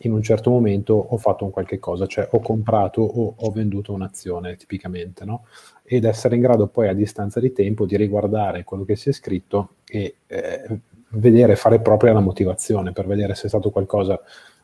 in 0.00 0.12
un 0.12 0.22
certo 0.22 0.50
momento 0.50 0.92
ho 0.94 1.16
fatto 1.16 1.44
un 1.44 1.50
qualche 1.50 1.78
cosa, 1.78 2.06
cioè 2.06 2.28
ho 2.32 2.40
comprato 2.40 3.00
o 3.00 3.34
ho 3.38 3.50
venduto 3.50 3.92
un'azione 3.94 4.56
tipicamente, 4.56 5.24
no? 5.24 5.46
ed 5.84 6.04
essere 6.04 6.34
in 6.34 6.42
grado 6.42 6.66
poi 6.66 6.88
a 6.88 6.92
distanza 6.92 7.40
di 7.40 7.52
tempo 7.52 7.86
di 7.86 7.96
riguardare 7.96 8.62
quello 8.64 8.84
che 8.84 8.96
si 8.96 9.08
è 9.08 9.12
scritto 9.12 9.76
e 9.86 10.16
eh, 10.26 10.78
vedere, 11.10 11.56
fare 11.56 11.80
propria 11.80 12.12
la 12.12 12.20
motivazione 12.20 12.92
per 12.92 13.06
vedere 13.06 13.34
se 13.34 13.46
è 13.46 13.48
stato 13.48 13.70
qualcosa 13.70 14.20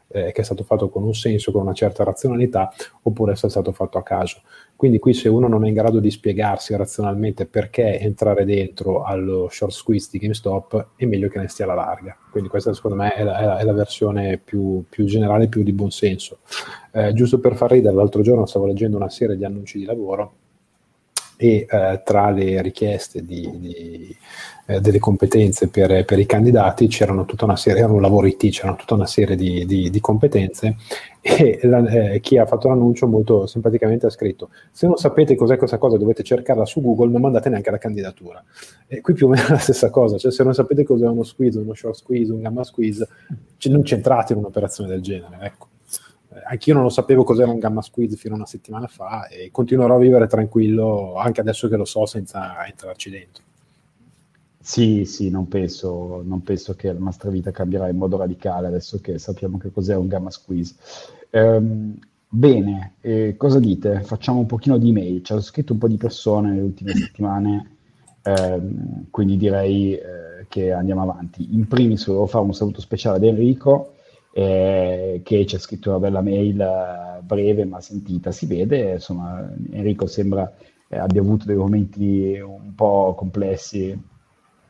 eh, 0.09 0.33
che 0.33 0.41
è 0.41 0.45
stato 0.45 0.65
fatto 0.65 0.89
con 0.89 1.03
un 1.03 1.15
senso, 1.15 1.53
con 1.53 1.63
una 1.63 1.75
certa 1.75 2.05
razionalità, 2.05 2.73
oppure 3.03 3.37
se 3.37 3.47
è 3.47 3.51
stato 3.51 3.73
fatto 3.73 3.99
a 3.99 4.03
caso. 4.03 4.41
Quindi 4.79 5.01
qui 5.01 5.13
se 5.13 5.29
uno 5.29 5.49
non 5.49 5.65
è 5.65 5.69
in 5.69 5.75
grado 5.75 5.99
di 5.99 6.09
spiegarsi 6.09 6.77
razionalmente 6.77 7.47
perché 7.47 7.99
entrare 7.99 8.45
dentro 8.45 9.03
allo 9.03 9.49
short 9.51 9.73
squeeze 9.73 10.09
di 10.13 10.19
GameStop, 10.19 10.91
è 10.95 11.05
meglio 11.05 11.29
che 11.29 11.41
ne 11.41 11.49
stia 11.49 11.65
alla 11.65 11.75
larga. 11.75 12.17
Quindi 12.31 12.49
questa 12.49 12.73
secondo 12.73 12.97
me 12.97 13.13
è 13.13 13.25
la, 13.25 13.39
è 13.39 13.45
la, 13.45 13.59
è 13.59 13.65
la 13.65 13.73
versione 13.73 14.39
più, 14.39 14.85
più, 14.89 15.05
generale, 15.05 15.49
più 15.49 15.65
di 15.65 15.73
buon 15.73 15.91
senso. 15.91 16.39
Eh, 16.93 17.13
giusto 17.13 17.41
per 17.41 17.57
far 17.57 17.73
ridere, 17.73 17.97
l'altro 17.97 18.23
giorno 18.23 18.47
stavo 18.47 18.67
leggendo 18.67 18.97
una 18.97 19.11
serie 19.11 19.37
di 19.37 19.45
annunci 19.45 19.79
di 19.79 19.85
lavoro 19.85 20.35
e 21.41 21.67
eh, 21.71 22.03
tra 22.05 22.31
le 22.31 22.61
richieste 22.63 23.25
di, 23.25 23.49
di, 23.59 24.17
eh, 24.67 24.81
delle 24.81 24.99
competenze 24.99 25.69
per, 25.69 26.05
per, 26.05 26.19
i 26.19 26.27
candidati 26.27 26.89
c'erano 26.89 27.27
tutta 27.27 27.45
una 27.45 27.55
serie, 27.55 27.83
era 27.83 27.93
un 27.93 28.01
lavoro 28.01 28.27
IT, 28.27 28.51
c'erano 28.51 28.75
tutta 28.75 28.95
una 28.95 29.07
serie 29.07 29.37
di, 29.37 29.65
di 29.65 30.01
competenze 30.01 30.75
e 31.21 31.61
la, 31.63 31.87
eh, 31.87 32.19
chi 32.19 32.39
ha 32.39 32.45
fatto 32.45 32.67
l'annuncio 32.67 33.07
molto 33.07 33.47
simpaticamente 33.47 34.07
ha 34.07 34.11
scritto 34.11 34.51
se 34.73 34.89
non 34.89 34.97
sapete 34.97 35.37
cos'è 35.37 35.57
questa 35.57 35.79
cosa 35.79 35.97
dovete 35.97 36.25
cercarla 36.25 36.65
su 36.65 36.83
Google, 36.83 37.13
non 37.13 37.21
mandate 37.21 37.49
neanche 37.51 37.71
la 37.71 37.79
candidatura. 37.79 38.43
E 38.89 39.01
qui 39.01 39.15
più 39.15 39.27
o 39.27 39.29
meno 39.29 39.47
è 39.47 39.51
la 39.51 39.59
stessa 39.59 39.91
cosa, 39.91 40.19
cioè 40.19 40.33
se 40.33 40.43
non 40.43 40.55
sapete 40.55 40.83
cos'è 40.83 41.07
uno 41.07 41.23
squeeze, 41.23 41.61
uno 41.61 41.75
short 41.75 41.95
squeeze, 41.95 42.33
un 42.33 42.41
gamma 42.41 42.65
squeeze, 42.65 43.09
non 43.67 43.83
c'entrate 43.83 44.33
in 44.33 44.41
un'operazione 44.41 44.91
del 44.91 45.03
genere, 45.03 45.39
ecco 45.43 45.68
anch'io 46.47 46.75
non 46.75 46.83
lo 46.83 46.89
sapevo 46.89 47.25
cos'era 47.25 47.51
un 47.51 47.59
gamma 47.59 47.83
squeeze 47.83 48.17
fino 48.17 48.35
a 48.35 48.37
una 48.39 48.47
settimana 48.47 48.87
fa 48.87 49.27
e 49.29 49.51
continuerò 49.51 49.97
a 49.97 49.99
vivere 49.99 50.27
tranquillo 50.27 51.15
anche 51.17 51.41
adesso 51.41 51.69
che 51.69 51.77
lo 51.77 51.85
so 51.85 52.07
senza 52.07 52.67
entrarci 52.67 53.11
dentro. 53.11 53.43
Sì, 54.61 55.07
sì, 55.07 55.31
non 55.31 55.49
penso, 55.49 56.21
non 56.25 56.43
penso 56.43 56.75
che 56.75 56.93
la 56.93 56.99
nostra 56.99 57.31
vita 57.31 57.51
cambierà 57.51 57.89
in 57.89 57.97
modo 57.97 58.19
radicale 58.19 58.67
adesso 58.67 59.01
che 59.01 59.19
sappiamo 59.19 59.57
che 59.57 59.71
cos'è 59.71 59.97
un 59.97 60.09
gamma 60.09 60.31
squeeze. 60.31 60.75
Um, 61.31 61.97
bene, 62.29 62.95
eh, 63.01 63.35
cosa 63.39 63.61
dite? 63.61 64.03
Facciamo 64.03 64.41
un 64.41 64.47
pochino 64.47 64.77
di 64.77 64.91
email. 64.91 65.23
Ci 65.23 65.33
hanno 65.33 65.41
scritto 65.41 65.73
un 65.73 65.79
po' 65.79 65.89
di 65.89 65.97
persone 65.97 66.51
nelle 66.51 66.61
ultime 66.61 66.93
settimane, 66.97 67.77
ehm, 68.23 69.07
quindi 69.11 69.39
direi 69.39 69.95
eh, 69.95 70.47
che 70.49 70.71
andiamo 70.71 71.01
avanti. 71.03 71.55
In 71.55 71.67
primis 71.67 72.05
volevo 72.07 72.27
fare 72.27 72.45
un 72.45 72.53
saluto 72.53 72.83
speciale 72.83 73.17
ad 73.17 73.25
Enrico 73.25 73.95
eh, 74.39 75.21
che 75.25 75.47
ha 75.53 75.59
scritto 75.59 75.91
una 75.91 75.99
bella 75.99 76.21
mail 76.21 76.61
eh, 76.61 77.23
breve 77.23 77.65
ma 77.65 77.81
sentita, 77.81 78.31
si 78.31 78.47
vede, 78.47 78.93
insomma 78.93 79.53
Enrico 79.73 80.07
sembra 80.07 80.51
eh, 80.87 80.97
abbia 80.97 81.21
avuto 81.21 81.45
dei 81.45 81.57
momenti 81.57 82.39
un 82.39 82.73
po' 82.77 83.15
complessi 83.17 84.01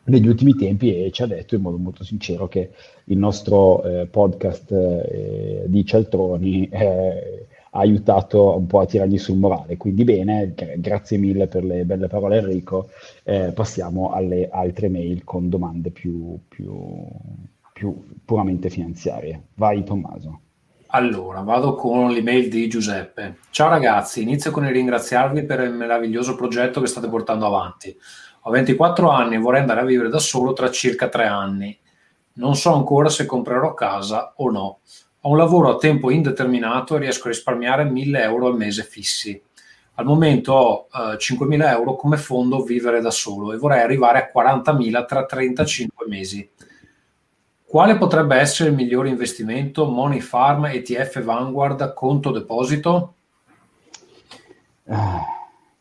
negli 0.04 0.26
ultimi 0.26 0.54
tempi 0.54 1.04
e 1.04 1.10
ci 1.10 1.22
ha 1.22 1.26
detto 1.26 1.54
in 1.54 1.60
modo 1.60 1.76
molto 1.76 2.02
sincero 2.02 2.48
che 2.48 2.70
il 3.04 3.18
nostro 3.18 3.84
eh, 3.84 4.06
podcast 4.06 4.72
eh, 4.72 5.64
di 5.66 5.84
Cialtroni 5.84 6.68
eh, 6.70 7.46
ha 7.70 7.78
aiutato 7.80 8.56
un 8.56 8.66
po' 8.66 8.80
a 8.80 8.87
tirargli 8.87 9.18
sul 9.18 9.37
morale. 9.37 9.76
Quindi 9.76 10.04
bene, 10.04 10.54
grazie 10.78 11.18
mille 11.18 11.46
per 11.46 11.62
le 11.62 11.84
belle 11.84 12.06
parole 12.06 12.38
Enrico. 12.38 12.88
Eh, 13.22 13.52
passiamo 13.52 14.12
alle 14.12 14.48
altre 14.50 14.88
mail 14.88 15.25
con 15.25 15.50
domande 15.50 15.90
più, 15.90 16.38
più, 16.48 17.06
più 17.78 17.97
puramente 18.25 18.70
finanziarie. 18.70 19.50
Vai 19.54 19.85
Tommaso. 19.85 20.40
Allora, 20.88 21.42
vado 21.42 21.75
con 21.75 22.11
l'email 22.11 22.49
di 22.49 22.66
Giuseppe. 22.66 23.37
Ciao 23.50 23.68
ragazzi, 23.68 24.23
inizio 24.23 24.50
con 24.50 24.64
il 24.64 24.73
ringraziarvi 24.73 25.44
per 25.44 25.61
il 25.61 25.73
meraviglioso 25.73 26.35
progetto 26.35 26.80
che 26.80 26.88
state 26.88 27.08
portando 27.08 27.47
avanti. 27.47 27.97
Ho 28.42 28.50
24 28.50 29.11
anni 29.11 29.37
e 29.37 29.38
vorrei 29.38 29.61
andare 29.61 29.80
a 29.80 29.85
vivere 29.85 30.08
da 30.08 30.18
solo 30.18 30.54
tra 30.54 30.70
circa 30.70 31.08
3 31.08 31.26
anni. 31.26 31.78
Non 32.35 32.56
so 32.56 32.75
ancora 32.75 33.11
se 33.11 33.26
comprerò 33.26 33.75
casa 33.75 34.32
o 34.37 34.50
no. 34.50 34.80
Ho 35.20 35.30
un 35.30 35.37
lavoro 35.37 35.70
a 35.70 35.76
tempo 35.76 36.11
indeterminato 36.11 36.97
e 36.97 37.00
riesco 37.00 37.28
a 37.28 37.30
risparmiare 37.30 37.85
1000 37.85 38.23
euro 38.23 38.47
al 38.49 38.56
mese 38.56 38.82
fissi. 38.82 39.40
Al 39.94 40.04
momento 40.04 40.52
ho 40.52 40.87
eh, 40.92 41.16
5.000 41.16 41.70
euro 41.70 41.94
come 41.94 42.16
fondo 42.16 42.62
vivere 42.62 43.00
da 43.00 43.11
solo 43.11 43.52
e 43.52 43.56
vorrei 43.56 43.82
arrivare 43.82 44.30
a 44.32 44.42
40.000 44.42 45.06
tra 45.06 45.26
35 45.26 46.06
mesi. 46.08 46.50
Quale 47.68 47.98
potrebbe 47.98 48.37
essere 48.37 48.70
il 48.70 48.75
migliore 48.75 49.10
investimento? 49.10 49.84
Money 49.84 50.20
Farm, 50.20 50.64
ETF 50.64 51.22
Vanguard, 51.22 51.92
conto 51.92 52.30
deposito? 52.30 53.12
Ah, 54.87 55.20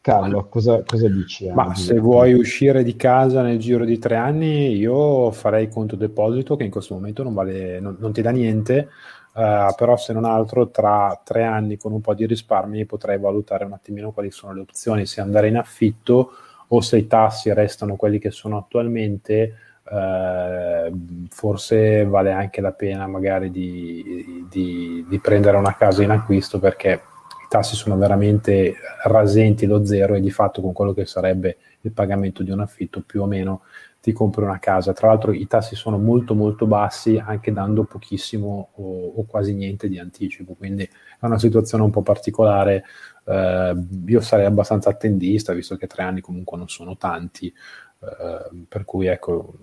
Carlo, 0.02 0.48
cosa, 0.50 0.84
cosa 0.84 1.08
dici? 1.08 1.50
Ma 1.50 1.74
se 1.76 1.98
vuoi 1.98 2.34
uscire 2.34 2.84
di 2.84 2.98
casa 2.98 3.42
nel 3.42 3.58
giro 3.58 3.86
di 3.86 3.98
tre 4.00 4.18
anni, 4.18 4.76
io 4.76 5.32
farei 5.32 5.70
conto 5.70 5.96
deposito 5.96 6.58
che 6.58 6.66
in 6.66 6.72
questo 6.72 6.94
momento 6.94 7.24
non, 7.24 7.34
vale, 7.34 7.80
non, 7.80 7.96
non 8.00 8.12
ti 8.12 8.22
dà 8.22 8.32
niente, 8.32 8.90
uh, 9.36 9.74
però 9.78 9.96
se 9.96 10.12
non 10.12 10.26
altro 10.26 10.68
tra 10.68 11.18
tre 11.24 11.46
anni 11.46 11.78
con 11.78 11.94
un 11.94 12.02
po' 12.02 12.14
di 12.14 12.26
risparmi 12.26 12.84
potrei 12.84 13.18
valutare 13.18 13.64
un 13.64 13.72
attimino 13.72 14.12
quali 14.12 14.30
sono 14.30 14.52
le 14.52 14.60
opzioni, 14.60 15.06
se 15.06 15.22
andare 15.22 15.48
in 15.48 15.56
affitto 15.56 16.32
o 16.68 16.82
se 16.82 16.98
i 16.98 17.08
tassi 17.08 17.54
restano 17.54 17.96
quelli 17.96 18.20
che 18.20 18.32
sono 18.32 18.58
attualmente 18.58 19.67
eh, 19.90 20.92
forse 21.30 22.06
vale 22.06 22.32
anche 22.32 22.62
la 22.62 22.72
pena 22.72 23.08
magari 23.08 23.50
di, 23.52 24.46
di, 24.50 25.06
di, 25.08 25.20
prendere 25.20 25.58
una 25.58 25.76
casa 25.76 26.04
in 26.04 26.12
acquisto 26.12 26.60
perché 26.60 26.92
i 26.92 27.48
tassi 27.48 27.76
sono 27.76 27.98
veramente 27.98 28.76
rasenti 29.04 29.66
lo 29.66 29.86
zero 29.86 30.16
e 30.16 30.20
di 30.20 30.32
fatto 30.32 30.62
con 30.62 30.74
quello 30.74 30.94
che 30.94 31.06
sarebbe 31.06 31.58
il 31.82 31.92
pagamento 31.92 32.44
di 32.44 32.52
un 32.52 32.60
affitto 32.60 33.02
più 33.06 33.22
o 33.22 33.26
meno 33.26 33.62
ti 34.08 34.14
compri 34.14 34.44
una 34.44 34.60
casa. 34.60 34.94
Tra 34.94 35.08
l'altro 35.08 35.34
i 35.34 35.48
tassi 35.48 35.76
sono 35.76 35.98
molto 35.98 36.34
molto 36.34 36.66
bassi 36.66 37.18
anche 37.18 37.52
dando 37.52 37.84
pochissimo 37.84 38.70
o, 38.76 39.14
o 39.16 39.26
quasi 39.26 39.54
niente 39.54 39.90
di 39.90 40.00
anticipo, 40.00 40.54
quindi 40.54 40.84
è 40.84 41.26
una 41.26 41.40
situazione 41.40 41.84
un 41.84 41.90
po' 41.90 42.02
particolare. 42.02 42.86
Eh, 43.26 43.76
io 44.06 44.22
sarei 44.22 44.46
abbastanza 44.46 44.90
attendista 44.90 45.52
visto 45.52 45.76
che 45.76 45.88
tre 45.88 46.04
anni 46.04 46.22
comunque 46.22 46.58
non 46.58 46.70
sono 46.70 46.96
tanti. 46.96 47.54
Ehm, 48.00 48.66
per 48.68 48.86
cui 48.86 49.08
ecco, 49.08 49.54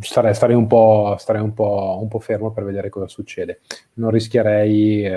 starei, 0.00 0.34
starei, 0.34 0.56
un, 0.56 0.66
po', 0.66 1.16
un, 1.18 1.52
un, 1.56 2.08
po', 2.08 2.18
fermo 2.18 2.52
per 2.52 2.64
vedere 2.64 2.88
cosa 2.88 3.08
succede. 3.08 3.60
Non 3.94 4.10
rischierei 4.10 5.04
eh, 5.04 5.12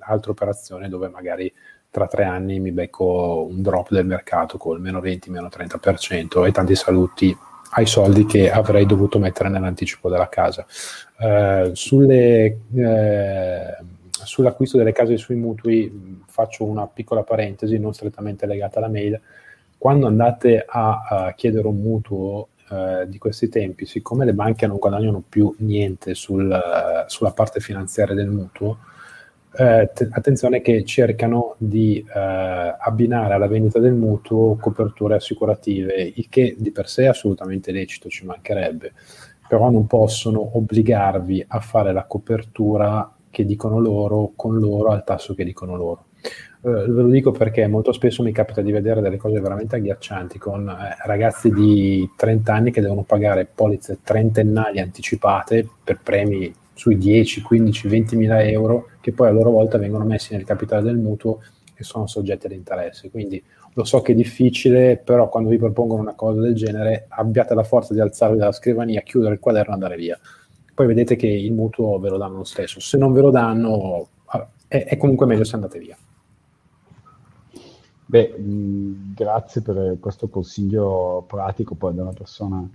altre 0.00 0.30
operazioni 0.30 0.88
dove 0.88 1.08
magari 1.08 1.52
tra 1.90 2.06
tre 2.06 2.24
anni 2.24 2.60
mi 2.60 2.70
becco 2.70 3.46
un 3.48 3.62
drop 3.62 3.90
del 3.90 4.06
mercato 4.06 4.58
col 4.58 4.80
meno 4.80 5.00
20, 5.00 5.30
meno 5.30 5.48
30% 5.48 6.46
e 6.46 6.52
tanti 6.52 6.74
saluti 6.74 7.36
ai 7.70 7.86
soldi 7.86 8.24
che 8.24 8.50
avrei 8.50 8.86
dovuto 8.86 9.18
mettere 9.18 9.48
nell'anticipo 9.48 10.08
della 10.08 10.28
casa. 10.28 10.66
Eh, 11.18 11.70
sulle, 11.74 12.60
eh, 12.74 13.76
sull'acquisto 14.10 14.76
delle 14.76 14.92
case 14.92 15.16
sui 15.16 15.36
mutui 15.36 16.22
faccio 16.28 16.64
una 16.64 16.86
piccola 16.86 17.22
parentesi 17.22 17.78
non 17.78 17.92
strettamente 17.92 18.46
legata 18.46 18.78
alla 18.78 18.88
mail. 18.88 19.20
Quando 19.78 20.08
andate 20.08 20.64
a, 20.66 21.06
a 21.08 21.32
chiedere 21.34 21.68
un 21.68 21.80
mutuo 21.80 22.48
eh, 22.70 23.06
di 23.08 23.16
questi 23.16 23.48
tempi, 23.48 23.86
siccome 23.86 24.24
le 24.24 24.34
banche 24.34 24.66
non 24.66 24.78
guadagnano 24.78 25.22
più 25.26 25.54
niente 25.58 26.14
sul, 26.14 27.06
sulla 27.06 27.30
parte 27.30 27.60
finanziaria 27.60 28.14
del 28.14 28.28
mutuo, 28.28 28.78
eh, 29.56 29.90
t- 29.94 30.08
attenzione 30.10 30.60
che 30.60 30.84
cercano 30.84 31.54
di 31.58 31.98
eh, 31.98 32.76
abbinare 32.78 33.34
alla 33.34 33.46
vendita 33.46 33.78
del 33.78 33.94
mutuo 33.94 34.56
coperture 34.56 35.14
assicurative, 35.14 36.12
il 36.14 36.28
che 36.28 36.56
di 36.58 36.70
per 36.70 36.88
sé 36.88 37.04
è 37.04 37.08
assolutamente 37.08 37.72
lecito, 37.72 38.08
ci 38.08 38.26
mancherebbe, 38.26 38.92
però 39.48 39.70
non 39.70 39.86
possono 39.86 40.56
obbligarvi 40.56 41.44
a 41.48 41.60
fare 41.60 41.92
la 41.92 42.04
copertura 42.04 43.10
che 43.30 43.44
dicono 43.44 43.78
loro 43.78 44.32
con 44.36 44.58
loro 44.58 44.90
al 44.90 45.04
tasso 45.04 45.34
che 45.34 45.44
dicono 45.44 45.76
loro. 45.76 46.04
Eh, 46.68 46.90
ve 46.90 47.02
lo 47.02 47.08
dico 47.08 47.32
perché 47.32 47.66
molto 47.66 47.92
spesso 47.92 48.22
mi 48.22 48.32
capita 48.32 48.60
di 48.60 48.72
vedere 48.72 49.00
delle 49.00 49.16
cose 49.16 49.40
veramente 49.40 49.76
agghiaccianti 49.76 50.38
con 50.38 50.68
eh, 50.68 50.96
ragazzi 51.06 51.50
di 51.50 52.08
30 52.14 52.52
anni 52.52 52.70
che 52.70 52.80
devono 52.80 53.02
pagare 53.02 53.48
polizze 53.52 53.98
trentennali 54.02 54.80
anticipate 54.80 55.66
per 55.82 56.00
premi 56.02 56.54
sui 56.74 56.98
10, 56.98 57.40
15, 57.42 57.88
20 57.88 58.16
mila 58.16 58.42
euro 58.42 58.90
che 59.00 59.12
poi 59.12 59.28
a 59.28 59.32
loro 59.32 59.50
volta 59.50 59.78
vengono 59.78 60.04
messi 60.04 60.34
nel 60.34 60.44
capitale 60.44 60.82
del 60.82 60.96
mutuo 60.96 61.40
e 61.74 61.82
sono 61.82 62.06
soggetti 62.06 62.46
ad 62.46 62.52
interesse. 62.52 63.10
Quindi 63.10 63.42
lo 63.72 63.84
so 63.84 64.00
che 64.02 64.12
è 64.12 64.14
difficile, 64.14 64.96
però 64.96 65.28
quando 65.28 65.48
vi 65.48 65.58
propongono 65.58 66.02
una 66.02 66.14
cosa 66.14 66.40
del 66.40 66.54
genere 66.54 67.06
abbiate 67.08 67.54
la 67.54 67.62
forza 67.62 67.94
di 67.94 68.00
alzarvi 68.00 68.36
dalla 68.36 68.52
scrivania, 68.52 69.00
chiudere 69.00 69.34
il 69.34 69.40
quaderno 69.40 69.70
e 69.70 69.74
andare 69.74 69.96
via. 69.96 70.18
Poi 70.74 70.86
vedete 70.86 71.16
che 71.16 71.26
il 71.26 71.52
mutuo 71.52 71.98
ve 71.98 72.10
lo 72.10 72.18
danno 72.18 72.38
lo 72.38 72.44
stesso. 72.44 72.80
Se 72.80 72.98
non 72.98 73.12
ve 73.12 73.20
lo 73.20 73.30
danno, 73.30 74.08
è, 74.66 74.84
è 74.84 74.96
comunque 74.96 75.26
meglio 75.26 75.44
se 75.44 75.54
andate 75.54 75.78
via. 75.78 75.96
Beh, 78.10 78.38
mh, 78.38 79.12
grazie 79.14 79.60
per 79.60 79.98
questo 80.00 80.28
consiglio 80.28 81.24
pratico 81.26 81.74
poi 81.74 81.94
da 81.94 82.02
una 82.02 82.12
persona 82.12 82.66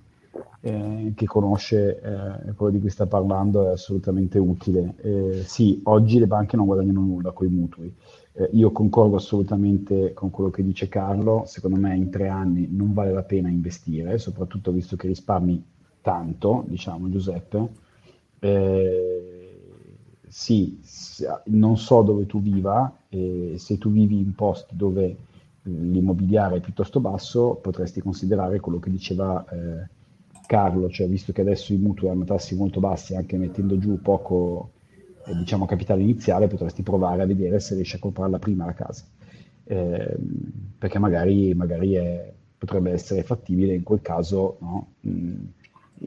eh, 0.61 1.13
che 1.15 1.25
conosce 1.25 1.99
eh, 1.99 2.53
quello 2.53 2.73
di 2.73 2.79
cui 2.79 2.89
sta 2.91 3.07
parlando 3.07 3.67
è 3.67 3.71
assolutamente 3.71 4.37
utile. 4.37 4.93
Eh, 5.01 5.43
sì, 5.43 5.81
oggi 5.85 6.19
le 6.19 6.27
banche 6.27 6.55
non 6.55 6.67
guadagnano 6.67 6.99
nulla 7.01 7.31
con 7.31 7.47
i 7.47 7.49
mutui. 7.49 7.91
Eh, 8.33 8.49
io 8.53 8.71
concordo 8.71 9.15
assolutamente 9.15 10.13
con 10.13 10.29
quello 10.29 10.51
che 10.51 10.63
dice 10.63 10.87
Carlo, 10.87 11.43
secondo 11.47 11.77
me 11.79 11.95
in 11.95 12.11
tre 12.11 12.27
anni 12.27 12.67
non 12.69 12.93
vale 12.93 13.11
la 13.11 13.23
pena 13.23 13.49
investire, 13.49 14.19
soprattutto 14.19 14.71
visto 14.71 14.95
che 14.95 15.07
risparmi 15.07 15.63
tanto, 16.01 16.63
diciamo 16.67 17.09
Giuseppe. 17.09 17.69
Eh, 18.39 19.61
sì, 20.27 20.79
non 21.45 21.77
so 21.77 22.01
dove 22.03 22.25
tu 22.27 22.39
viva, 22.41 22.91
se 23.57 23.77
tu 23.77 23.91
vivi 23.91 24.17
in 24.17 24.33
posti 24.35 24.75
dove 24.75 25.15
l'immobiliare 25.63 26.57
è 26.57 26.59
piuttosto 26.59 26.99
basso, 26.99 27.59
potresti 27.61 28.01
considerare 28.01 28.59
quello 28.59 28.79
che 28.79 28.89
diceva 28.89 29.45
eh, 29.49 29.87
Carlo, 30.45 30.89
cioè 30.89 31.07
visto 31.07 31.31
che 31.31 31.41
adesso 31.41 31.73
i 31.73 31.77
mutui 31.77 32.09
hanno 32.09 32.25
tassi 32.25 32.55
molto 32.55 32.79
bassi, 32.79 33.15
anche 33.15 33.37
mettendo 33.37 33.77
giù 33.77 34.01
poco 34.01 34.71
eh, 35.25 35.35
diciamo, 35.35 35.65
capitale 35.65 36.01
iniziale, 36.01 36.47
potresti 36.47 36.83
provare 36.83 37.21
a 37.21 37.25
vedere 37.25 37.59
se 37.59 37.75
riesci 37.75 37.95
a 37.95 37.99
comprarla 37.99 38.39
prima 38.39 38.65
la 38.65 38.73
casa, 38.73 39.05
eh, 39.63 40.17
perché 40.77 40.99
magari, 40.99 41.53
magari 41.53 41.93
è, 41.93 42.31
potrebbe 42.57 42.91
essere 42.91 43.23
fattibile, 43.23 43.73
in 43.73 43.83
quel 43.83 44.01
caso 44.01 44.57
no, 44.59 44.87
mh, 44.99 45.33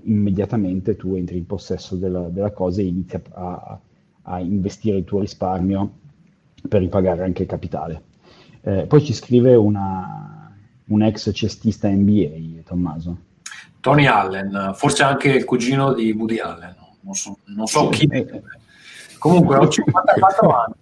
immediatamente 0.04 0.96
tu 0.96 1.14
entri 1.14 1.38
in 1.38 1.46
possesso 1.46 1.96
della, 1.96 2.28
della 2.28 2.50
cosa 2.50 2.80
e 2.82 2.86
inizi 2.86 3.20
a, 3.32 3.80
a, 4.22 4.40
investire 4.40 4.98
il 4.98 5.04
tuo 5.04 5.20
risparmio 5.20 6.04
per 6.68 6.80
ripagare 6.80 7.22
anche 7.22 7.42
il 7.42 7.48
capitale. 7.48 8.02
Eh, 8.62 8.86
poi 8.86 9.04
ci 9.04 9.12
scrive 9.12 9.54
una, 9.54 10.52
un 10.86 11.02
ex 11.02 11.30
cestista 11.32 11.88
NBA, 11.88 12.62
Tommaso. 12.64 13.18
Tony 13.80 14.06
Allen, 14.06 14.72
forse 14.74 15.04
anche 15.04 15.28
il 15.28 15.44
cugino 15.44 15.92
di 15.92 16.10
Woody 16.10 16.38
Allen, 16.38 16.74
non 17.02 17.14
so, 17.14 17.38
non 17.44 17.66
so 17.66 17.88
chi. 17.88 18.08
Comunque 19.18 19.56
ho 19.56 19.68
54 19.68 20.50
anni, 20.50 20.74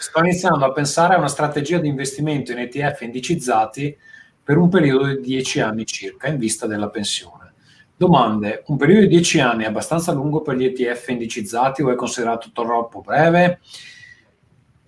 sto 0.00 0.20
iniziando 0.20 0.64
a 0.64 0.72
pensare 0.72 1.14
a 1.14 1.18
una 1.18 1.28
strategia 1.28 1.78
di 1.78 1.88
investimento 1.88 2.52
in 2.52 2.58
ETF 2.58 3.02
indicizzati 3.02 3.96
per 4.42 4.58
un 4.58 4.68
periodo 4.68 5.06
di 5.06 5.20
10 5.20 5.60
anni 5.60 5.86
circa 5.86 6.28
in 6.28 6.38
vista 6.38 6.66
della 6.66 6.88
pensione. 6.88 7.52
Domande, 7.96 8.64
un 8.66 8.76
periodo 8.76 9.02
di 9.02 9.08
10 9.08 9.40
anni 9.40 9.64
è 9.64 9.66
abbastanza 9.66 10.12
lungo 10.12 10.40
per 10.40 10.56
gli 10.56 10.64
ETF 10.64 11.08
indicizzati 11.08 11.82
o 11.82 11.90
è 11.90 11.94
considerato 11.94 12.50
troppo 12.52 13.00
breve? 13.00 13.60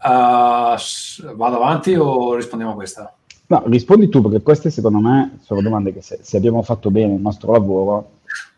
Uh, 0.04 1.34
vado 1.36 1.56
avanti 1.56 1.94
o 1.94 2.34
rispondiamo 2.34 2.72
a 2.72 2.76
questa? 2.76 3.14
No, 3.46 3.62
rispondi 3.66 4.08
tu 4.08 4.22
perché 4.22 4.42
queste 4.42 4.70
secondo 4.70 4.98
me 4.98 5.38
sono 5.42 5.60
domande 5.60 5.92
che 5.92 6.02
se, 6.02 6.18
se 6.22 6.36
abbiamo 6.36 6.62
fatto 6.62 6.90
bene 6.90 7.14
il 7.14 7.20
nostro 7.20 7.52
lavoro 7.52 8.10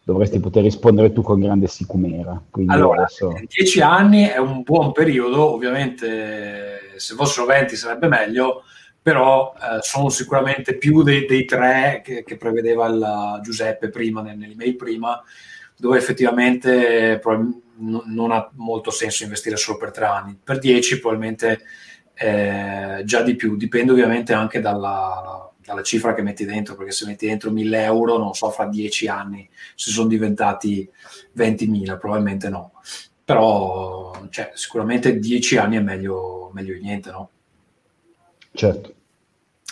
dovresti 0.04 0.38
poter 0.38 0.62
rispondere 0.62 1.12
tu 1.12 1.22
con 1.22 1.40
grande 1.40 1.66
sicumera. 1.66 2.40
Quindi 2.50 2.72
allora, 2.72 3.02
adesso... 3.02 3.32
10 3.48 3.80
anni 3.80 4.24
è 4.24 4.36
un 4.36 4.62
buon 4.62 4.92
periodo, 4.92 5.52
ovviamente 5.52 6.92
se 6.96 7.14
fossero 7.14 7.46
20 7.46 7.74
sarebbe 7.74 8.06
meglio, 8.06 8.62
però 9.00 9.54
eh, 9.56 9.82
sono 9.82 10.10
sicuramente 10.10 10.76
più 10.76 11.02
dei, 11.02 11.26
dei 11.26 11.44
tre 11.46 12.02
che, 12.04 12.22
che, 12.22 12.36
prevedeva 12.36 12.86
il 12.86 13.40
Giuseppe 13.42 13.88
prima, 13.88 14.20
nell'email 14.20 14.76
prima, 14.76 15.22
dove 15.76 15.98
effettivamente 15.98 17.18
non 17.76 18.30
ha 18.30 18.50
molto 18.54 18.90
senso 18.90 19.24
investire 19.24 19.56
solo 19.56 19.78
per 19.78 19.90
tre 19.90 20.04
anni. 20.06 20.38
Per 20.42 20.58
10 20.58 21.00
probabilmente 21.00 21.60
eh, 22.14 23.02
già 23.04 23.22
di 23.22 23.34
più, 23.34 23.56
dipende 23.56 23.92
ovviamente 23.92 24.32
anche 24.32 24.60
dalla, 24.60 25.50
dalla, 25.58 25.82
cifra 25.82 26.14
che 26.14 26.22
metti 26.22 26.44
dentro, 26.44 26.76
perché 26.76 26.92
se 26.92 27.06
metti 27.06 27.26
dentro 27.26 27.50
1000 27.50 27.82
euro, 27.82 28.18
non 28.18 28.34
so, 28.34 28.50
fra 28.50 28.66
10 28.66 29.08
anni 29.08 29.48
se 29.74 29.90
sono 29.90 30.08
diventati 30.08 30.88
20.000, 31.36 31.98
probabilmente 31.98 32.48
no. 32.48 32.72
Però 33.24 34.26
cioè, 34.30 34.50
sicuramente 34.54 35.18
10 35.18 35.56
anni 35.56 35.76
è 35.76 35.80
meglio, 35.80 36.50
meglio 36.52 36.74
di 36.74 36.80
niente, 36.80 37.10
no? 37.10 37.30
Certo. 38.52 38.94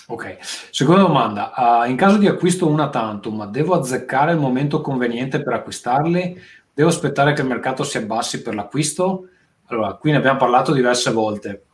Ok, 0.09 0.37
seconda 0.71 1.03
domanda, 1.03 1.53
uh, 1.57 1.89
in 1.89 1.97
caso 1.97 2.19
di 2.19 2.27
acquisto 2.27 2.69
una 2.69 2.91
tantum, 2.91 3.49
devo 3.51 3.75
azzeccare 3.75 4.33
il 4.33 4.39
momento 4.39 4.81
conveniente 4.81 5.43
per 5.43 5.55
acquistarli? 5.55 6.39
Devo 6.75 6.89
aspettare 6.89 7.33
che 7.33 7.43
il 7.43 7.49
mercato 7.49 7.85
si 7.85 7.99
abbassi 7.99 8.43
per 8.43 8.55
l'acquisto? 8.55 9.29
Allora, 9.67 9.95
qui 9.95 10.11
ne 10.11 10.17
abbiamo 10.17 10.39
parlato 10.39 10.73
diverse 10.73 11.11
volte 11.11 11.65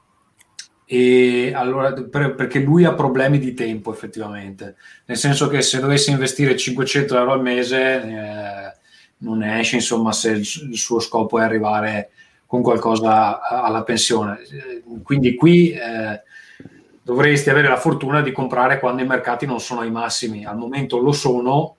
e 0.90 1.52
allora, 1.54 1.92
per, 1.92 2.34
perché 2.34 2.60
lui 2.60 2.84
ha 2.84 2.94
problemi 2.94 3.38
di 3.38 3.52
tempo 3.52 3.92
effettivamente, 3.92 4.76
nel 5.04 5.18
senso 5.18 5.46
che 5.46 5.60
se 5.60 5.80
dovesse 5.80 6.10
investire 6.10 6.56
500 6.56 7.14
euro 7.14 7.32
al 7.32 7.42
mese 7.42 8.02
eh, 8.02 8.72
non 9.18 9.42
esce 9.42 9.76
insomma 9.76 10.12
se 10.12 10.30
il, 10.30 10.48
il, 10.70 10.78
suo 10.78 10.98
scopo 10.98 11.38
è 11.38 11.42
arrivare 11.42 12.08
con 12.46 12.62
qualcosa 12.62 13.38
alla 13.46 13.82
pensione. 13.82 14.38
Quindi 15.02 15.34
qui 15.34 15.72
eh, 15.72 16.22
dovresti 17.02 17.50
avere 17.50 17.68
la 17.68 17.76
fortuna 17.76 18.22
di 18.22 18.32
comprare 18.32 18.78
quando 18.78 19.02
i 19.02 19.06
mercati 19.06 19.44
non 19.44 19.60
sono 19.60 19.80
ai 19.80 19.90
massimi, 19.90 20.46
al 20.46 20.56
momento 20.56 20.96
lo 21.00 21.12
sono, 21.12 21.76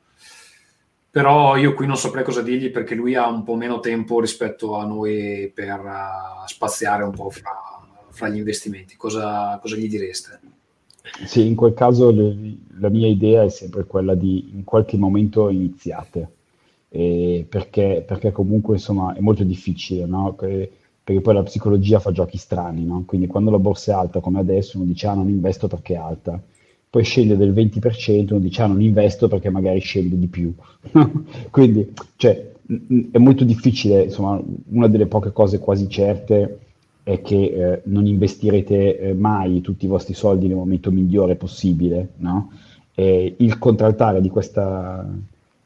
però 1.09 1.55
io 1.55 1.73
qui 1.73 1.87
non 1.87 1.97
saprei 1.97 2.23
cosa 2.23 2.41
dirgli 2.41 2.71
perché 2.71 2.95
lui 2.95 3.15
ha 3.15 3.27
un 3.27 3.43
po' 3.43 3.55
meno 3.55 3.79
tempo 3.79 4.19
rispetto 4.19 4.75
a 4.75 4.85
noi 4.85 5.51
per 5.53 5.79
uh, 5.79 6.47
spaziare 6.47 7.03
un 7.03 7.11
po' 7.11 7.29
fra 7.29 7.69
fra 8.19 8.27
gli 8.27 8.37
investimenti, 8.37 8.97
cosa, 8.97 9.57
cosa 9.61 9.77
gli 9.77 9.87
direste? 9.87 10.39
Sì, 11.25 11.47
in 11.47 11.55
quel 11.55 11.73
caso 11.73 12.11
le, 12.11 12.57
la 12.79 12.89
mia 12.89 13.07
idea 13.07 13.43
è 13.43 13.49
sempre 13.49 13.85
quella 13.85 14.13
di 14.13 14.51
in 14.53 14.65
qualche 14.65 14.97
momento 14.97 15.49
iniziate, 15.49 16.29
eh, 16.89 17.45
perché, 17.47 18.03
perché, 18.05 18.33
comunque 18.33 18.75
insomma 18.75 19.13
è 19.13 19.21
molto 19.21 19.43
difficile, 19.43 20.05
no? 20.05 20.33
perché, 20.33 20.69
perché 21.01 21.21
poi 21.21 21.33
la 21.33 21.43
psicologia 21.43 21.99
fa 21.99 22.11
giochi 22.11 22.37
strani, 22.37 22.83
no? 22.85 23.03
quindi 23.07 23.27
quando 23.27 23.51
la 23.51 23.57
borsa 23.57 23.93
è 23.93 23.95
alta 23.95 24.19
come 24.19 24.39
adesso 24.39 24.77
uno 24.77 24.85
dice 24.85 25.07
ah 25.07 25.13
non 25.13 25.29
investo 25.29 25.67
perché 25.67 25.93
è 25.93 25.97
alta, 25.97 26.39
poi 26.89 27.03
scende 27.03 27.37
del 27.37 27.53
20%, 27.53 28.31
uno 28.31 28.39
dice 28.39 28.61
ah 28.61 28.67
non 28.67 28.81
investo 28.81 29.27
perché 29.27 29.49
magari 29.49 29.79
scende 29.79 30.17
di 30.17 30.27
più, 30.27 30.53
quindi 31.51 31.93
cioè, 32.15 32.51
è 33.11 33.17
molto 33.17 33.43
difficile, 33.43 34.03
insomma 34.03 34.41
una 34.69 34.87
delle 34.87 35.07
poche 35.07 35.31
cose 35.31 35.59
quasi 35.59 35.87
certe 35.89 36.59
è 37.03 37.21
che 37.21 37.35
eh, 37.35 37.81
non 37.85 38.05
investirete 38.05 38.99
eh, 38.99 39.13
mai 39.13 39.61
tutti 39.61 39.85
i 39.85 39.87
vostri 39.87 40.13
soldi 40.13 40.47
nel 40.47 40.57
momento 40.57 40.91
migliore 40.91 41.35
possibile, 41.35 42.09
no? 42.17 42.51
il 42.99 43.57
contraltare 43.59 44.19
di 44.19 44.27
questa, 44.27 45.09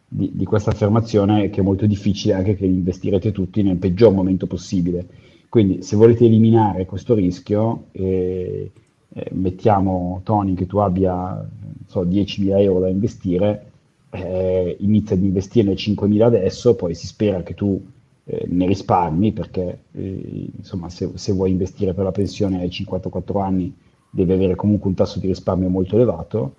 di, 0.08 0.30
di 0.36 0.46
questa 0.46 0.70
affermazione 0.70 1.50
che 1.50 1.62
è 1.62 1.64
molto 1.64 1.88
difficile 1.88 2.36
anche 2.36 2.56
che 2.56 2.68
investirete 2.68 3.32
tutti 3.32 3.64
nel 3.64 3.78
peggior 3.78 4.14
momento 4.14 4.46
possibile. 4.46 5.08
Quindi 5.50 5.82
se 5.82 5.96
volete 5.96 6.26
eliminare 6.26 6.86
questo 6.86 7.16
rischio, 7.16 7.86
eh, 7.92 8.72
eh, 9.14 9.30
mettiamo 9.32 10.22
Tony 10.24 10.54
che 10.56 10.66
tu 10.66 10.78
abbia 10.80 11.48
so, 11.88 12.04
10.000 12.04 12.60
euro 12.60 12.80
da 12.80 12.90
investire, 12.90 13.72
eh, 14.10 14.76
inizia 14.80 15.16
ad 15.16 15.24
investire 15.24 15.74
5.000 15.74 16.22
adesso, 16.22 16.76
poi 16.76 16.96
si 16.96 17.08
spera 17.08 17.44
che 17.44 17.54
tu 17.54 17.82
eh, 18.26 18.46
ne 18.48 18.68
risparmi 18.68 19.34
perché 19.34 19.80
eh, 19.92 20.50
insomma 20.58 20.90
se, 20.90 21.12
se, 21.16 21.34
vuoi 21.34 21.52
investire 21.52 21.94
per 21.94 22.06
la 22.06 22.12
pensione 22.12 22.62
ai 22.62 22.70
54 22.70 23.40
anni 23.40 23.76
devi 24.10 24.32
avere 24.32 24.56
comunque 24.56 24.90
un 24.90 24.96
tasso 24.96 25.20
di 25.20 25.28
risparmio 25.28 25.70
molto 25.70 25.96
elevato 25.96 26.56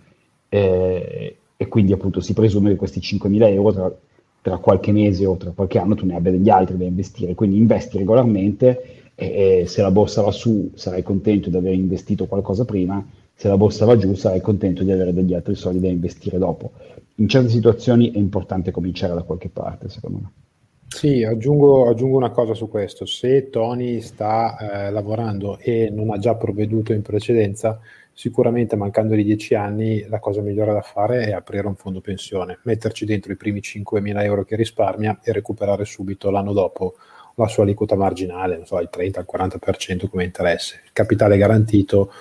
eh, 0.48 1.36
e 1.56 1.68
quindi 1.68 1.92
appunto 1.92 2.20
si 2.20 2.34
presume 2.34 2.70
che 2.70 2.76
questi 2.76 3.00
5.000 3.00 3.48
euro 3.48 3.72
tra, 3.72 3.92
tra, 4.42 4.58
qualche 4.58 4.92
mese 4.92 5.24
o 5.24 5.36
tra 5.36 5.52
qualche 5.52 5.78
anno 5.78 5.94
tu 5.94 6.04
ne 6.04 6.16
abbia 6.16 6.32
degli 6.32 6.50
altri 6.50 6.76
da 6.76 6.84
investire, 6.84 7.34
quindi 7.34 7.56
investi 7.56 7.96
regolarmente 7.96 9.03
e, 9.14 9.60
e 9.62 9.66
se 9.66 9.82
la 9.82 9.90
borsa 9.90 10.22
va 10.22 10.30
su 10.30 10.70
sarai 10.74 11.02
contento 11.02 11.50
di 11.50 11.56
aver 11.56 11.74
investito 11.74 12.26
qualcosa 12.26 12.64
prima, 12.64 13.04
se 13.34 13.48
la 13.48 13.56
borsa 13.56 13.84
va 13.84 13.96
giù 13.96 14.14
sarai 14.14 14.40
contento 14.40 14.82
di 14.82 14.92
avere 14.92 15.12
degli 15.12 15.34
altri 15.34 15.54
soldi 15.54 15.80
da 15.80 15.88
investire 15.88 16.38
dopo. 16.38 16.72
In 17.16 17.28
certe 17.28 17.48
situazioni 17.48 18.10
è 18.10 18.18
importante 18.18 18.70
cominciare 18.70 19.14
da 19.14 19.22
qualche 19.22 19.48
parte, 19.48 19.88
secondo 19.88 20.18
me. 20.18 20.30
Sì, 20.88 21.24
aggiungo, 21.24 21.88
aggiungo, 21.88 22.16
una 22.16 22.30
cosa 22.30 22.54
su 22.54 22.68
questo. 22.68 23.04
Se 23.04 23.50
Tony 23.50 24.00
sta 24.00 24.86
eh, 24.86 24.90
lavorando 24.90 25.58
e 25.58 25.90
non 25.90 26.10
ha 26.10 26.18
già 26.18 26.36
provveduto 26.36 26.92
in 26.92 27.02
precedenza, 27.02 27.80
sicuramente 28.12 28.76
mancando 28.76 29.16
di 29.16 29.24
10 29.24 29.54
anni 29.56 30.06
la 30.08 30.20
cosa 30.20 30.40
migliore 30.40 30.72
da 30.72 30.82
fare 30.82 31.26
è 31.26 31.32
aprire 31.32 31.66
un 31.66 31.74
fondo 31.74 32.00
pensione, 32.00 32.60
metterci 32.62 33.04
dentro 33.04 33.32
i 33.32 33.36
primi 33.36 33.58
5.000 33.58 34.22
euro 34.22 34.44
che 34.44 34.54
risparmia 34.54 35.18
e 35.22 35.32
recuperare 35.32 35.84
subito 35.84 36.30
l'anno 36.30 36.52
dopo 36.52 36.94
la 37.34 37.48
sua 37.48 37.64
aliquota 37.64 37.96
marginale, 37.96 38.56
non 38.56 38.66
so, 38.66 38.78
il 38.80 38.88
30, 38.90 39.20
il 39.20 39.26
40% 39.30 40.08
come 40.08 40.24
interesse. 40.24 40.82
Il 40.84 40.90
capitale 40.92 41.36
garantito, 41.36 42.12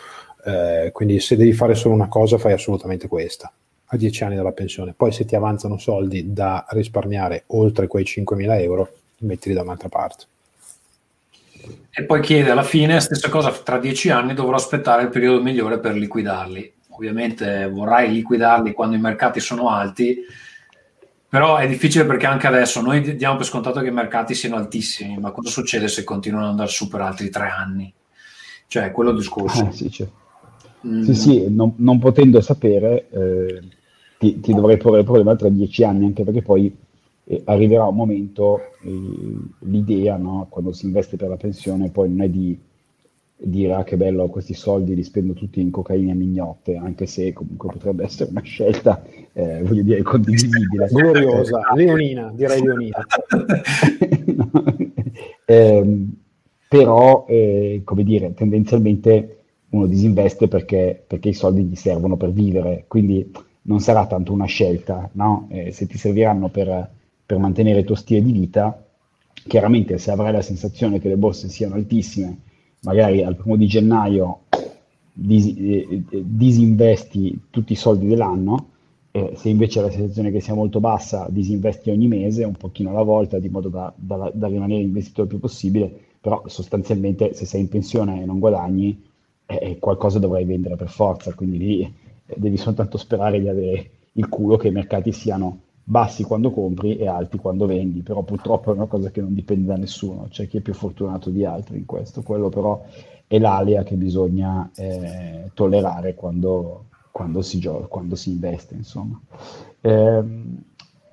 eh, 0.45 0.89
quindi 0.91 1.19
se 1.19 1.35
devi 1.35 1.53
fare 1.53 1.75
solo 1.75 1.93
una 1.93 2.07
cosa 2.07 2.37
fai 2.37 2.53
assolutamente 2.53 3.07
questa 3.07 3.51
a 3.93 3.97
10 3.97 4.23
anni 4.23 4.35
dalla 4.35 4.51
pensione. 4.51 4.93
Poi 4.95 5.11
se 5.11 5.25
ti 5.25 5.35
avanzano 5.35 5.77
soldi 5.77 6.33
da 6.33 6.65
risparmiare 6.69 7.43
oltre 7.47 7.87
quei 7.87 8.03
5.000 8.03 8.59
euro, 8.61 8.91
mettili 9.19 9.53
da 9.53 9.61
un'altra 9.61 9.89
parte. 9.89 10.25
E 11.91 12.03
poi 12.03 12.21
chiede 12.21 12.49
alla 12.49 12.63
fine, 12.63 12.99
stessa 12.99 13.29
cosa, 13.29 13.51
tra 13.51 13.77
10 13.77 14.09
anni 14.09 14.33
dovrò 14.33 14.55
aspettare 14.55 15.03
il 15.03 15.09
periodo 15.09 15.41
migliore 15.41 15.79
per 15.79 15.93
liquidarli. 15.93 16.73
Ovviamente 16.89 17.69
vorrai 17.69 18.11
liquidarli 18.11 18.73
quando 18.73 18.95
i 18.95 18.99
mercati 18.99 19.39
sono 19.39 19.69
alti, 19.69 20.17
però 21.33 21.55
è 21.55 21.67
difficile 21.67 22.05
perché 22.05 22.27
anche 22.27 22.45
adesso 22.45 22.79
noi 22.79 23.15
diamo 23.15 23.37
per 23.37 23.47
scontato 23.47 23.81
che 23.81 23.87
i 23.87 23.91
mercati 23.91 24.35
siano 24.35 24.55
altissimi, 24.55 25.17
ma 25.17 25.31
cosa 25.31 25.49
succede 25.49 25.87
se 25.87 26.03
continuano 26.03 26.43
ad 26.45 26.51
andare 26.51 26.69
su 26.69 26.87
per 26.87 27.01
altri 27.01 27.31
tre 27.31 27.47
anni? 27.49 27.91
Cioè, 28.67 28.91
quello 28.91 29.09
è 29.09 29.13
il 29.13 29.17
discorso. 29.17 29.67
Eh, 29.67 29.71
sì, 29.71 29.89
cioè. 29.89 30.07
mm. 30.85 31.01
sì, 31.01 31.15
sì, 31.15 31.45
non, 31.49 31.73
non 31.77 31.97
potendo 31.97 32.39
sapere, 32.39 33.09
eh, 33.09 33.61
ti, 34.19 34.41
ti 34.41 34.53
dovrei 34.53 34.77
porre 34.77 34.99
il 34.99 35.05
problema 35.05 35.35
tra 35.35 35.49
dieci 35.49 35.83
anni, 35.83 36.05
anche 36.05 36.23
perché 36.23 36.43
poi 36.43 36.71
eh, 37.23 37.41
arriverà 37.45 37.85
un 37.85 37.95
momento, 37.95 38.59
eh, 38.83 39.35
l'idea, 39.61 40.17
no, 40.17 40.45
quando 40.51 40.71
si 40.71 40.85
investe 40.85 41.17
per 41.17 41.29
la 41.29 41.37
pensione, 41.37 41.89
poi 41.89 42.09
non 42.09 42.21
è 42.21 42.29
di 42.29 42.55
dire 43.43 43.73
ah 43.73 43.83
che 43.83 43.97
bello 43.97 44.27
questi 44.27 44.53
soldi 44.53 44.95
li 44.95 45.03
spendo 45.03 45.33
tutti 45.33 45.59
in 45.59 45.69
cocaina 45.69 46.11
e 46.11 46.15
mignotte, 46.15 46.77
anche 46.77 47.05
se 47.05 47.33
comunque 47.33 47.69
potrebbe 47.71 48.03
essere 48.05 48.29
una 48.29 48.41
scelta, 48.41 49.03
eh, 49.33 49.61
voglio 49.63 49.83
dire, 49.83 50.01
condivisibile. 50.01 50.87
Gloriosa, 50.91 51.61
leonina, 51.75 52.31
direi 52.33 52.61
leonina. 52.61 53.05
no, 54.35 54.51
ehm, 55.45 56.13
però, 56.67 57.25
eh, 57.27 57.81
come 57.83 58.03
dire, 58.03 58.33
tendenzialmente 58.33 59.37
uno 59.69 59.85
disinveste 59.85 60.47
perché, 60.47 61.03
perché 61.05 61.29
i 61.29 61.33
soldi 61.33 61.63
gli 61.63 61.75
servono 61.75 62.15
per 62.15 62.31
vivere, 62.31 62.85
quindi 62.87 63.31
non 63.63 63.79
sarà 63.79 64.07
tanto 64.07 64.33
una 64.33 64.45
scelta, 64.45 65.09
no? 65.13 65.47
eh, 65.49 65.71
se 65.71 65.87
ti 65.87 65.97
serviranno 65.97 66.49
per, 66.49 66.89
per, 67.25 67.37
mantenere 67.37 67.79
il 67.79 67.85
tuo 67.85 67.95
stile 67.95 68.21
di 68.21 68.31
vita, 68.31 68.83
chiaramente 69.47 69.97
se 69.97 70.11
avrai 70.11 70.31
la 70.31 70.41
sensazione 70.41 70.99
che 70.99 71.09
le 71.09 71.17
borse 71.17 71.47
siano 71.49 71.75
altissime, 71.75 72.37
magari 72.83 73.23
al 73.23 73.35
primo 73.35 73.55
di 73.55 73.67
gennaio 73.67 74.41
dis, 75.13 75.45
eh, 75.57 75.87
eh 76.09 76.23
disinvesti 76.25 77.41
tutti 77.49 77.73
i 77.73 77.77
soldi 77.77 78.07
dell'anno, 78.07 78.69
eh, 79.11 79.33
se 79.35 79.49
invece 79.49 79.81
la 79.81 79.91
sensazione 79.91 80.31
che 80.31 80.39
sia 80.39 80.53
molto 80.53 80.79
bassa, 80.79 81.27
disinvesti 81.29 81.89
ogni 81.89 82.07
mese, 82.07 82.43
un 82.43 82.55
pochino 82.55 82.89
alla 82.89 83.03
volta, 83.03 83.39
di 83.39 83.49
modo 83.49 83.69
da, 83.69 83.93
da, 83.95 84.31
da 84.33 84.47
rimanere 84.47 84.81
investito 84.81 85.21
il 85.21 85.27
più 85.27 85.39
possibile, 85.39 85.91
però 86.19 86.43
sostanzialmente 86.47 87.33
se 87.33 87.45
sei 87.45 87.61
in 87.61 87.69
pensione 87.69 88.21
e 88.21 88.25
non 88.25 88.39
guadagni, 88.39 89.01
eh, 89.45 89.77
qualcosa 89.79 90.19
dovrai 90.19 90.45
vendere 90.45 90.75
per 90.75 90.89
forza, 90.89 91.33
quindi 91.33 91.57
lì 91.57 91.93
devi 92.35 92.57
soltanto 92.57 92.97
sperare 92.97 93.39
di 93.39 93.47
avere 93.47 93.89
il 94.13 94.29
culo 94.29 94.57
che 94.57 94.69
i 94.69 94.71
mercati 94.71 95.11
siano 95.11 95.59
bassi 95.83 96.23
quando 96.23 96.51
compri 96.51 96.97
e 96.97 97.07
alti 97.07 97.37
quando 97.37 97.65
vendi, 97.65 98.01
però 98.01 98.23
purtroppo 98.23 98.71
è 98.71 98.75
una 98.75 98.85
cosa 98.85 99.11
che 99.11 99.21
non 99.21 99.33
dipende 99.33 99.67
da 99.67 99.75
nessuno, 99.75 100.27
c'è 100.29 100.47
chi 100.47 100.57
è 100.57 100.61
più 100.61 100.73
fortunato 100.73 101.29
di 101.29 101.43
altri 101.43 101.77
in 101.77 101.85
questo, 101.85 102.21
quello 102.21 102.49
però 102.49 102.83
è 103.27 103.39
l'alea 103.39 103.83
che 103.83 103.95
bisogna 103.95 104.69
eh, 104.75 105.49
tollerare 105.53 106.13
quando, 106.13 106.85
quando, 107.11 107.41
si 107.41 107.59
gioca, 107.59 107.87
quando 107.87 108.15
si 108.15 108.29
investe. 108.29 108.75
Insomma. 108.75 109.19
Eh, 109.81 110.23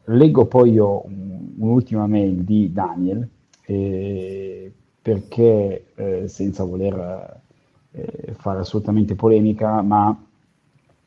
leggo 0.05 0.47
poi 0.47 0.73
io 0.73 1.05
un'ultima 1.07 2.07
mail 2.07 2.45
di 2.45 2.73
Daniel, 2.73 3.27
eh, 3.63 4.73
perché 5.01 5.87
eh, 5.95 6.29
senza 6.29 6.65
voler 6.65 7.41
eh, 7.93 8.35
fare 8.35 8.61
assolutamente 8.61 9.15
polemica, 9.15 9.81
ma 9.83 10.27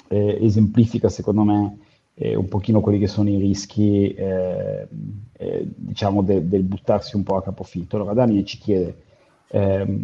eh, 0.08 0.38
esemplifica 0.42 1.10
secondo 1.10 1.44
me 1.44 1.78
eh, 2.16 2.36
un 2.36 2.48
pochino 2.48 2.82
quelli 2.82 3.00
che 3.00 3.08
sono 3.08 3.30
i 3.30 3.38
rischi 3.38 4.14
eh, 4.14 4.88
eh 5.34 5.68
diciamo 5.76 6.22
de- 6.22 6.48
del 6.48 6.64
buttarsi 6.64 7.16
un 7.16 7.24
po' 7.24 7.38
a 7.38 7.44
capofitto. 7.44 7.96
Allora 7.96 8.14
Daniel 8.14 8.46
ci 8.46 8.58
chiede, 8.58 8.96
ehm, 9.48 10.04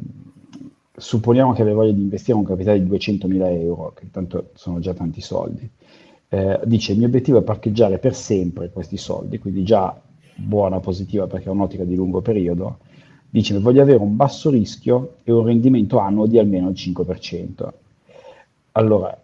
supponiamo 0.96 1.54
che 1.54 1.62
abbia 1.62 1.74
voglia 1.74 1.92
di 1.92 2.02
investire 2.02 2.38
un 2.38 2.44
capitale 2.44 2.82
di 2.82 2.90
200.000 2.90 3.50
euro, 3.62 3.94
che 3.94 4.10
tanto 4.12 4.50
sono 4.54 4.80
già 4.80 4.94
tanti 4.94 5.22
soldi, 5.22 5.70
eh, 6.30 6.60
dice 6.66 6.92
il 6.92 6.98
mio 6.98 7.08
obiettivo 7.08 7.40
è 7.40 7.44
parcheggiare 7.44 7.98
per 8.00 8.16
sempre 8.16 8.70
questi 8.72 8.98
soldi, 8.98 9.40
quindi 9.40 9.64
già 9.64 10.00
buona, 10.36 10.80
positiva 10.80 11.28
perché 11.28 11.48
è 11.48 11.52
un'ottica 11.52 11.84
di 11.84 11.96
lungo 11.96 12.22
periodo, 12.22 12.80
dice 13.30 13.58
voglio 13.60 13.82
avere 13.82 14.00
un 14.00 14.16
basso 14.16 14.50
rischio 14.50 15.16
e 15.24 15.32
un 15.32 15.46
rendimento 15.46 16.00
annuo 16.00 16.28
di 16.28 16.40
almeno 16.40 16.70
il 16.70 16.76
5%. 16.76 17.74
Allora, 18.74 19.20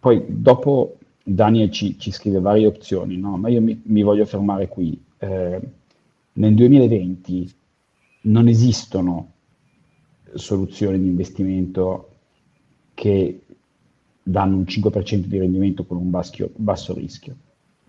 poi 0.00 0.24
dopo 0.28 0.97
Daniel 1.34 1.70
ci, 1.70 1.98
ci 1.98 2.10
scrive 2.10 2.40
varie 2.40 2.66
opzioni, 2.66 3.16
no? 3.16 3.36
ma 3.36 3.48
io 3.48 3.60
mi, 3.60 3.80
mi 3.84 4.02
voglio 4.02 4.24
fermare 4.24 4.68
qui. 4.68 4.98
Eh, 5.18 5.60
nel 6.32 6.54
2020 6.54 7.52
non 8.22 8.48
esistono 8.48 9.32
soluzioni 10.34 10.98
di 10.98 11.06
investimento 11.06 12.08
che 12.94 13.42
danno 14.22 14.56
un 14.56 14.62
5% 14.62 15.26
di 15.26 15.38
rendimento 15.38 15.84
con 15.84 15.98
un 15.98 16.10
baschio, 16.10 16.50
basso 16.56 16.94
rischio. 16.94 17.36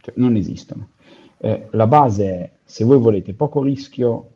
Cioè, 0.01 0.13
non 0.17 0.35
esistono. 0.35 0.89
Eh, 1.37 1.67
la 1.71 1.87
base 1.87 2.25
è, 2.25 2.51
se 2.63 2.83
voi 2.83 2.99
volete 2.99 3.33
poco 3.33 3.63
rischio, 3.63 4.33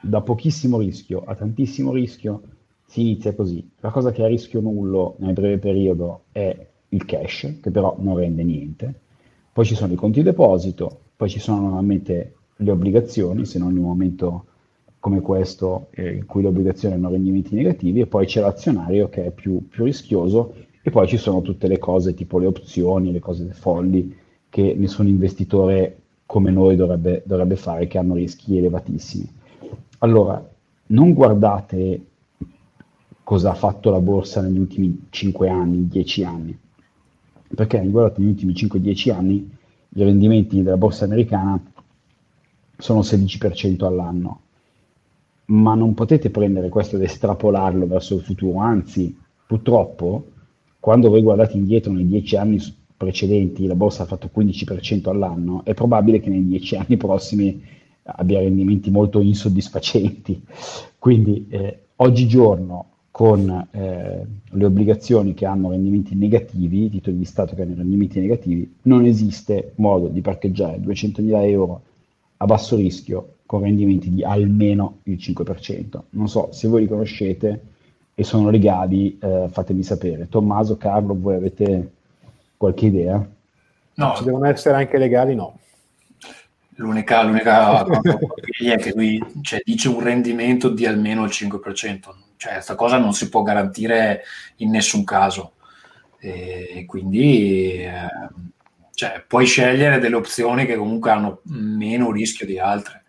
da 0.00 0.20
pochissimo 0.20 0.78
rischio 0.78 1.22
a 1.24 1.34
tantissimo 1.36 1.92
rischio, 1.92 2.42
si 2.86 3.02
inizia 3.02 3.34
così. 3.34 3.68
La 3.80 3.90
cosa 3.90 4.10
che 4.10 4.22
è 4.22 4.24
a 4.24 4.28
rischio 4.28 4.60
nullo 4.60 5.14
nel 5.18 5.32
breve 5.32 5.58
periodo 5.58 6.24
è 6.32 6.68
il 6.90 7.04
cash, 7.04 7.58
che 7.60 7.70
però 7.70 7.96
non 7.98 8.16
rende 8.16 8.42
niente. 8.42 8.94
Poi 9.52 9.64
ci 9.64 9.74
sono 9.74 9.92
i 9.92 9.96
conti 9.96 10.22
deposito, 10.22 11.00
poi 11.16 11.28
ci 11.28 11.40
sono 11.40 11.62
normalmente 11.62 12.34
le 12.56 12.70
obbligazioni, 12.70 13.44
se 13.44 13.58
non 13.58 13.72
in 13.72 13.78
un 13.78 13.84
momento 13.84 14.44
come 15.00 15.20
questo 15.20 15.88
eh, 15.92 16.14
in 16.14 16.26
cui 16.26 16.42
le 16.42 16.48
obbligazioni 16.48 16.94
hanno 16.94 17.10
rendimenti 17.10 17.54
negativi, 17.54 18.00
e 18.00 18.06
poi 18.06 18.26
c'è 18.26 18.40
l'azionario 18.40 19.08
che 19.08 19.26
è 19.26 19.30
più, 19.30 19.68
più 19.68 19.84
rischioso, 19.84 20.54
e 20.82 20.90
poi 20.90 21.06
ci 21.08 21.16
sono 21.16 21.42
tutte 21.42 21.68
le 21.68 21.78
cose 21.78 22.14
tipo 22.14 22.38
le 22.38 22.46
opzioni, 22.46 23.12
le 23.12 23.18
cose 23.18 23.46
folli 23.52 24.16
che 24.48 24.74
nessun 24.76 25.06
investitore 25.06 25.96
come 26.26 26.50
noi 26.50 26.76
dovrebbe, 26.76 27.22
dovrebbe 27.24 27.56
fare, 27.56 27.86
che 27.86 27.98
hanno 27.98 28.14
rischi 28.14 28.56
elevatissimi. 28.56 29.28
Allora, 29.98 30.48
non 30.86 31.12
guardate 31.12 32.04
cosa 33.22 33.50
ha 33.50 33.54
fatto 33.54 33.90
la 33.90 34.00
borsa 34.00 34.40
negli 34.40 34.58
ultimi 34.58 35.06
5 35.10 35.48
anni, 35.48 35.88
10 35.88 36.24
anni, 36.24 36.58
perché 37.54 37.80
guardate 37.88 38.20
negli 38.20 38.30
ultimi 38.30 38.52
5-10 38.52 39.12
anni 39.12 39.50
i 39.92 40.02
rendimenti 40.02 40.62
della 40.62 40.76
borsa 40.76 41.04
americana 41.04 41.60
sono 42.78 43.00
16% 43.00 43.84
all'anno, 43.84 44.40
ma 45.46 45.74
non 45.74 45.94
potete 45.94 46.30
prendere 46.30 46.68
questo 46.68 46.96
ed 46.96 47.02
estrapolarlo 47.02 47.86
verso 47.86 48.14
il 48.14 48.22
futuro, 48.22 48.58
anzi 48.60 49.16
purtroppo 49.46 50.28
quando 50.78 51.10
voi 51.10 51.22
guardate 51.22 51.56
indietro 51.56 51.92
nei 51.92 52.06
10 52.06 52.36
anni 52.36 52.58
precedenti 52.96 53.66
la 53.66 53.74
borsa 53.74 54.02
ha 54.02 54.06
fatto 54.06 54.30
15% 54.34 55.08
all'anno, 55.08 55.62
è 55.64 55.74
probabile 55.74 56.20
che 56.20 56.28
nei 56.28 56.46
dieci 56.46 56.76
anni 56.76 56.98
prossimi 56.98 57.62
abbia 58.02 58.40
rendimenti 58.40 58.90
molto 58.90 59.20
insoddisfacenti. 59.20 60.42
Quindi 60.98 61.46
eh, 61.48 61.78
oggigiorno 61.96 62.89
con 63.20 63.68
eh, 63.72 64.26
le 64.48 64.64
obbligazioni 64.64 65.34
che 65.34 65.44
hanno 65.44 65.68
rendimenti 65.68 66.14
negativi, 66.14 66.86
i 66.86 66.90
titoli 66.90 67.18
di 67.18 67.26
Stato 67.26 67.54
che 67.54 67.60
hanno 67.60 67.74
rendimenti 67.76 68.18
negativi, 68.18 68.76
non 68.84 69.04
esiste 69.04 69.72
modo 69.74 70.06
di 70.06 70.22
parcheggiare 70.22 70.78
200.000 70.78 71.44
euro 71.50 71.82
a 72.38 72.46
basso 72.46 72.76
rischio 72.76 73.34
con 73.44 73.60
rendimenti 73.60 74.08
di 74.08 74.24
almeno 74.24 75.00
il 75.02 75.16
5%. 75.16 76.00
Non 76.12 76.30
so 76.30 76.48
se 76.52 76.66
voi 76.66 76.80
li 76.80 76.88
conoscete 76.88 77.60
e 78.14 78.24
sono 78.24 78.48
legali, 78.48 79.18
eh, 79.20 79.48
fatemi 79.50 79.82
sapere. 79.82 80.26
Tommaso, 80.30 80.78
Carlo, 80.78 81.14
voi 81.14 81.34
avete 81.34 81.90
qualche 82.56 82.86
idea? 82.86 83.22
No, 83.96 84.14
ci 84.16 84.24
devono 84.24 84.46
essere 84.46 84.76
anche 84.76 84.96
legali, 84.96 85.34
no. 85.34 85.58
L'unica, 86.76 87.22
l'unica 87.22 87.84
è 87.84 88.76
che 88.78 88.92
lui 88.94 89.22
cioè, 89.42 89.60
dice 89.62 89.90
un 89.90 90.00
rendimento 90.00 90.70
di 90.70 90.86
almeno 90.86 91.24
il 91.24 91.30
5%. 91.30 92.28
Cioè, 92.40 92.52
questa 92.54 92.74
cosa 92.74 92.96
non 92.96 93.12
si 93.12 93.28
può 93.28 93.42
garantire 93.42 94.22
in 94.56 94.70
nessun 94.70 95.04
caso. 95.04 95.56
E 96.18 96.84
quindi 96.86 97.82
eh, 97.84 98.08
cioè, 98.94 99.22
puoi 99.28 99.44
scegliere 99.44 99.98
delle 99.98 100.14
opzioni 100.14 100.64
che 100.64 100.76
comunque 100.76 101.10
hanno 101.10 101.42
meno 101.44 102.10
rischio 102.10 102.46
di 102.46 102.58
altre. 102.58 103.04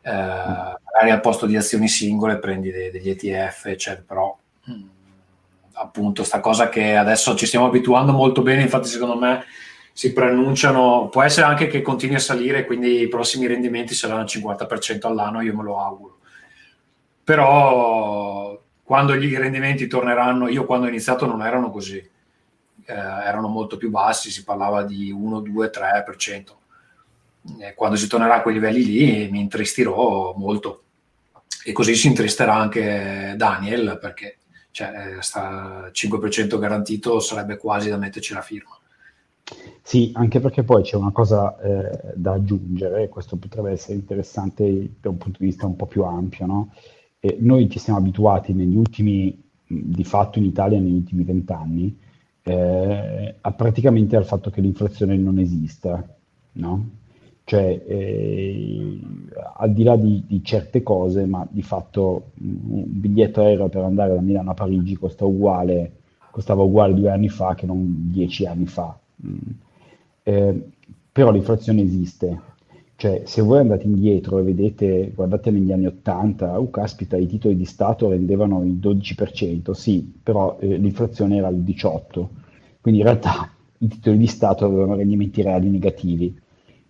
Eh, 0.00 0.12
magari 0.12 1.10
al 1.10 1.20
posto 1.20 1.46
di 1.46 1.56
azioni 1.56 1.88
singole 1.88 2.38
prendi 2.38 2.70
de- 2.70 2.92
degli 2.92 3.10
ETF, 3.10 3.66
eccetera, 3.66 4.04
però 4.06 4.38
mh, 4.66 4.72
mm, 4.72 4.88
appunto 5.72 6.22
sta 6.22 6.38
cosa 6.38 6.68
che 6.68 6.94
adesso 6.94 7.34
ci 7.34 7.46
stiamo 7.46 7.66
abituando 7.66 8.12
molto 8.12 8.42
bene, 8.42 8.62
infatti 8.62 8.86
secondo 8.86 9.18
me 9.18 9.44
si 9.92 10.12
preannunciano, 10.12 11.08
può 11.08 11.22
essere 11.22 11.46
anche 11.46 11.66
che 11.66 11.82
continui 11.82 12.14
a 12.14 12.20
salire, 12.20 12.64
quindi 12.64 13.00
i 13.00 13.08
prossimi 13.08 13.48
rendimenti 13.48 13.92
saranno 13.94 14.20
al 14.20 14.26
50% 14.26 15.08
all'anno, 15.08 15.40
io 15.40 15.56
me 15.56 15.64
lo 15.64 15.80
auguro. 15.80 16.18
Però 17.24 18.21
quando 18.92 19.14
i 19.14 19.38
rendimenti 19.38 19.86
torneranno, 19.86 20.48
io 20.48 20.66
quando 20.66 20.84
ho 20.84 20.88
iniziato 20.90 21.24
non 21.24 21.40
erano 21.40 21.70
così, 21.70 21.96
eh, 21.96 22.92
erano 22.92 23.48
molto 23.48 23.78
più 23.78 23.88
bassi, 23.88 24.30
si 24.30 24.44
parlava 24.44 24.82
di 24.82 25.10
1, 25.10 25.40
2, 25.40 25.70
3%. 25.70 26.42
E 27.58 27.72
quando 27.72 27.96
si 27.96 28.06
tornerà 28.06 28.34
a 28.34 28.42
quei 28.42 28.52
livelli 28.52 28.84
lì 28.84 29.30
mi 29.30 29.40
intristirò 29.40 30.34
molto. 30.36 30.82
E 31.64 31.72
così 31.72 31.94
si 31.94 32.08
intristerà 32.08 32.52
anche 32.52 33.32
Daniel, 33.34 33.96
perché 33.98 34.36
cioè, 34.72 35.16
sta 35.20 35.88
5% 35.90 36.58
garantito 36.58 37.18
sarebbe 37.18 37.56
quasi 37.56 37.88
da 37.88 37.96
metterci 37.96 38.34
la 38.34 38.42
firma. 38.42 38.78
Sì, 39.80 40.12
anche 40.16 40.38
perché 40.38 40.64
poi 40.64 40.82
c'è 40.82 40.96
una 40.96 41.12
cosa 41.12 41.58
eh, 41.62 42.12
da 42.14 42.32
aggiungere, 42.32 43.08
questo 43.08 43.36
potrebbe 43.36 43.70
essere 43.70 43.94
interessante 43.94 44.96
da 45.00 45.08
un 45.08 45.16
punto 45.16 45.38
di 45.40 45.46
vista 45.46 45.64
un 45.64 45.76
po' 45.76 45.86
più 45.86 46.02
ampio, 46.02 46.44
no? 46.44 46.72
E 47.24 47.36
noi 47.38 47.70
ci 47.70 47.78
siamo 47.78 48.00
abituati 48.00 48.52
negli 48.52 48.74
ultimi, 48.74 49.40
di 49.64 50.02
fatto 50.02 50.40
in 50.40 50.44
Italia 50.44 50.80
negli 50.80 50.94
ultimi 50.94 51.22
vent'anni, 51.22 51.96
eh, 52.42 53.34
a 53.40 53.52
praticamente 53.52 54.16
al 54.16 54.24
fatto 54.24 54.50
che 54.50 54.60
l'inflazione 54.60 55.16
non 55.16 55.38
esista, 55.38 56.04
no? 56.54 56.88
Cioè, 57.44 57.84
eh, 57.86 58.98
al 59.56 59.72
di 59.72 59.84
là 59.84 59.94
di, 59.94 60.24
di, 60.26 60.42
certe 60.42 60.82
cose, 60.82 61.24
ma 61.26 61.46
di 61.48 61.62
fatto 61.62 62.32
un 62.40 62.84
biglietto 62.88 63.40
aereo 63.40 63.68
per 63.68 63.84
andare 63.84 64.14
da 64.14 64.20
Milano 64.20 64.50
a 64.50 64.54
Parigi 64.54 64.96
costa 64.96 65.24
uguale, 65.24 65.92
costava 66.32 66.62
uguale 66.64 66.94
due 66.94 67.10
anni 67.10 67.28
fa 67.28 67.54
che 67.54 67.66
non 67.66 68.10
dieci 68.10 68.46
anni 68.46 68.66
fa. 68.66 68.98
Mm. 69.24 69.36
Eh, 70.24 70.62
però 71.12 71.30
l'inflazione 71.30 71.82
esiste. 71.82 72.40
Cioè, 72.96 73.22
se 73.24 73.42
voi 73.42 73.58
andate 73.58 73.84
indietro 73.84 74.38
e 74.38 74.42
vedete, 74.42 75.10
guardate 75.14 75.50
negli 75.50 75.72
anni 75.72 75.86
80, 75.86 76.60
oh 76.60 76.70
caspita, 76.70 77.16
i 77.16 77.26
titoli 77.26 77.56
di 77.56 77.64
Stato 77.64 78.08
rendevano 78.08 78.62
il 78.62 78.74
12%, 78.74 79.72
sì, 79.72 80.12
però 80.22 80.56
eh, 80.60 80.76
l'inflazione 80.76 81.36
era 81.36 81.48
il 81.48 81.62
18%, 81.62 82.26
quindi 82.80 83.00
in 83.00 83.06
realtà 83.06 83.50
i 83.78 83.88
titoli 83.88 84.16
di 84.18 84.26
Stato 84.28 84.64
avevano 84.64 84.94
rendimenti 84.94 85.42
reali 85.42 85.68
negativi. 85.68 86.38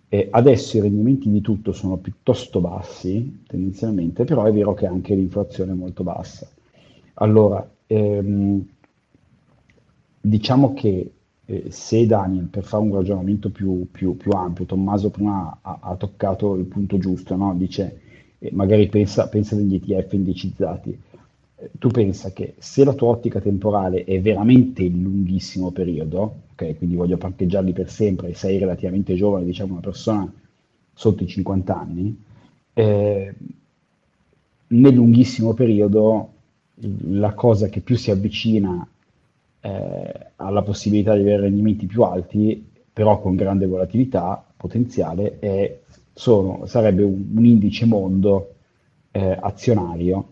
Eh, 0.07 0.27
adesso 0.29 0.77
i 0.77 0.81
rendimenti 0.81 1.29
di 1.31 1.41
tutto 1.41 1.71
sono 1.73 1.97
piuttosto 1.97 2.59
bassi, 2.61 3.43
tendenzialmente, 3.47 4.23
però 4.25 4.43
è 4.43 4.51
vero 4.53 4.75
che 4.75 4.85
anche 4.85 5.15
l'inflazione 5.15 5.71
è 5.71 5.75
molto 5.75 6.03
bassa. 6.03 6.47
Allora, 7.15 7.67
ehm, 7.87 8.63
diciamo 10.21 10.73
che 10.73 11.11
eh, 11.45 11.65
se 11.69 12.05
Daniel, 12.05 12.45
per 12.45 12.63
fare 12.63 12.83
un 12.83 12.93
ragionamento 12.93 13.49
più, 13.49 13.87
più, 13.91 14.15
più 14.15 14.31
ampio, 14.31 14.65
Tommaso 14.65 15.09
prima 15.09 15.57
ha, 15.61 15.79
ha, 15.81 15.95
toccato 15.95 16.55
il 16.55 16.65
punto 16.65 16.97
giusto, 16.97 17.35
no? 17.35 17.53
dice 17.55 17.99
eh, 18.39 18.49
magari 18.53 18.87
pensa, 18.87 19.27
pensa 19.27 19.55
degli 19.55 19.75
ETF 19.75 20.13
indicizzati. 20.13 20.97
Eh, 21.55 21.71
tu 21.77 21.89
pensa 21.89 22.31
che 22.31 22.55
se 22.57 22.83
la 22.83 22.93
tua 22.93 23.09
ottica 23.09 23.41
temporale 23.41 24.03
è 24.05 24.21
veramente 24.21 24.83
il 24.83 24.99
lunghissimo 25.01 25.71
periodo, 25.71 26.41
ok, 26.53 26.77
quindi 26.77 26.95
voglio 26.95 27.17
parcheggiarli 27.17 27.73
per 27.73 27.89
sempre 27.89 28.29
e 28.29 28.33
sei 28.35 28.57
relativamente 28.57 29.15
giovane, 29.15 29.45
diciamo 29.45 29.73
una 29.73 29.81
persona 29.81 30.31
sotto 30.93 31.23
i 31.23 31.27
50 31.27 31.77
anni, 31.77 32.23
eh, 32.73 33.33
nel 34.67 34.93
lunghissimo 34.93 35.53
periodo 35.53 36.29
la 37.09 37.33
cosa 37.33 37.67
che 37.67 37.81
più 37.81 37.95
si 37.95 38.11
avvicina 38.11 38.87
eh, 39.65 40.31
alla 40.35 40.61
possibilità 40.61 41.15
di 41.15 41.21
avere 41.21 41.43
rendimenti 41.43 41.85
più 41.85 42.03
alti, 42.03 42.69
però 42.91 43.21
con 43.21 43.35
grande 43.35 43.65
volatilità 43.65 44.45
potenziale, 44.57 45.39
è, 45.39 45.79
sono, 46.13 46.65
sarebbe 46.65 47.03
un, 47.03 47.31
un, 47.33 47.45
indice 47.45 47.85
mondo 47.85 48.55
eh, 49.11 49.37
azionario 49.39 50.31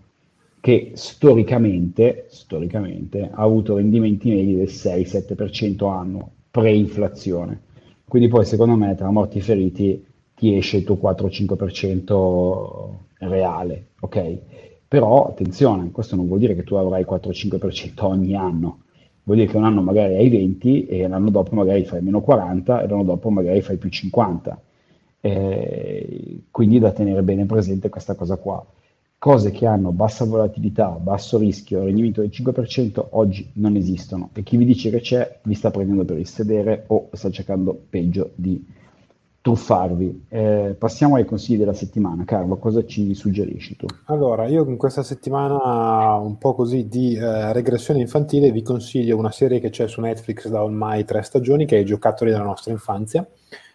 che 0.59 0.91
storicamente, 0.95 2.25
storicamente 2.29 3.29
ha 3.31 3.41
avuto 3.41 3.77
rendimenti 3.77 4.29
medi 4.29 4.55
del 4.55 4.67
6-7% 4.67 5.89
annuo 5.89 6.29
pre-inflazione. 6.51 7.61
Quindi 8.05 8.27
poi 8.27 8.45
secondo 8.45 8.75
me 8.75 8.93
tra 8.95 9.09
morti 9.11 9.37
e 9.37 9.41
feriti 9.41 10.05
ti 10.35 10.57
esce 10.57 10.77
il 10.77 10.83
tuo 10.83 10.99
4-5% 11.01 12.89
reale, 13.19 13.87
ok? 14.01 14.37
Però 14.87 15.27
attenzione, 15.27 15.89
questo 15.91 16.17
non 16.17 16.27
vuol 16.27 16.39
dire 16.39 16.53
che 16.53 16.63
tu 16.63 16.75
avrai 16.75 17.05
4-5% 17.09 18.03
ogni 18.03 18.35
anno, 18.35 18.79
vuol 19.23 19.38
dire 19.38 19.49
che 19.49 19.57
un 19.57 19.65
anno 19.65 19.81
magari 19.81 20.15
hai 20.15 20.29
20 20.29 20.86
e 20.88 21.07
l'anno 21.07 21.29
dopo 21.29 21.55
magari 21.55 21.86
fai 21.86 22.01
meno 22.01 22.21
40 22.21 22.81
e 22.81 22.88
l'anno 22.88 23.03
dopo 23.03 23.29
magari 23.29 23.62
fai 23.62 23.77
più 23.77 23.89
50. 23.89 24.62
Eh, 25.21 26.43
quindi 26.49 26.79
da 26.79 26.91
tenere 26.91 27.21
bene 27.21 27.45
presente 27.45 27.89
questa 27.89 28.15
cosa 28.15 28.38
qua. 28.38 28.65
Cose 29.17 29.51
che 29.51 29.67
hanno 29.67 29.91
bassa 29.91 30.25
volatilità, 30.25 30.89
basso 30.89 31.38
rischio, 31.38 31.84
rendimento 31.84 32.21
del 32.21 32.31
5% 32.34 33.05
oggi 33.12 33.51
non 33.53 33.75
esistono 33.75 34.31
e 34.34 34.41
chi 34.41 34.57
vi 34.57 34.65
dice 34.65 34.89
che 34.89 34.99
c'è 34.99 35.39
vi 35.43 35.53
sta 35.53 35.69
prendendo 35.69 36.03
per 36.05 36.17
il 36.17 36.27
sedere 36.27 36.86
o 36.88 37.10
sta 37.12 37.29
cercando 37.29 37.79
peggio 37.88 38.31
di 38.34 38.65
truffarvi. 39.41 40.25
Eh, 40.30 40.75
passiamo 40.77 41.15
ai 41.15 41.25
consigli 41.25 41.58
della 41.58 41.73
settimana. 41.73 42.23
Carlo, 42.25 42.58
cosa 42.58 42.86
ci 42.86 43.13
suggerisci 43.15 43.75
tu? 43.75 43.88
Allora, 44.06 44.45
io 44.47 44.63
in 44.65 44.77
questa 44.77 45.04
settimana 45.04 46.15
un 46.15 46.38
po' 46.38 46.54
così 46.54 46.88
di 46.88 47.15
eh, 47.15 47.51
regressione 47.51 47.99
infantile 47.99 48.51
vi 48.51 48.62
consiglio 48.62 49.17
una 49.17 49.32
serie 49.32 49.60
che 49.60 49.71
c'è 49.71 49.88
su 49.88 49.99
Netflix 49.99 50.47
da 50.47 50.63
ormai 50.63 51.06
tre 51.06 51.23
stagioni, 51.23 51.65
che 51.65 51.77
è 51.77 51.80
I 51.82 51.86
giocattoli 51.86 52.32
della 52.32 52.43
nostra 52.43 52.71
infanzia 52.71 53.27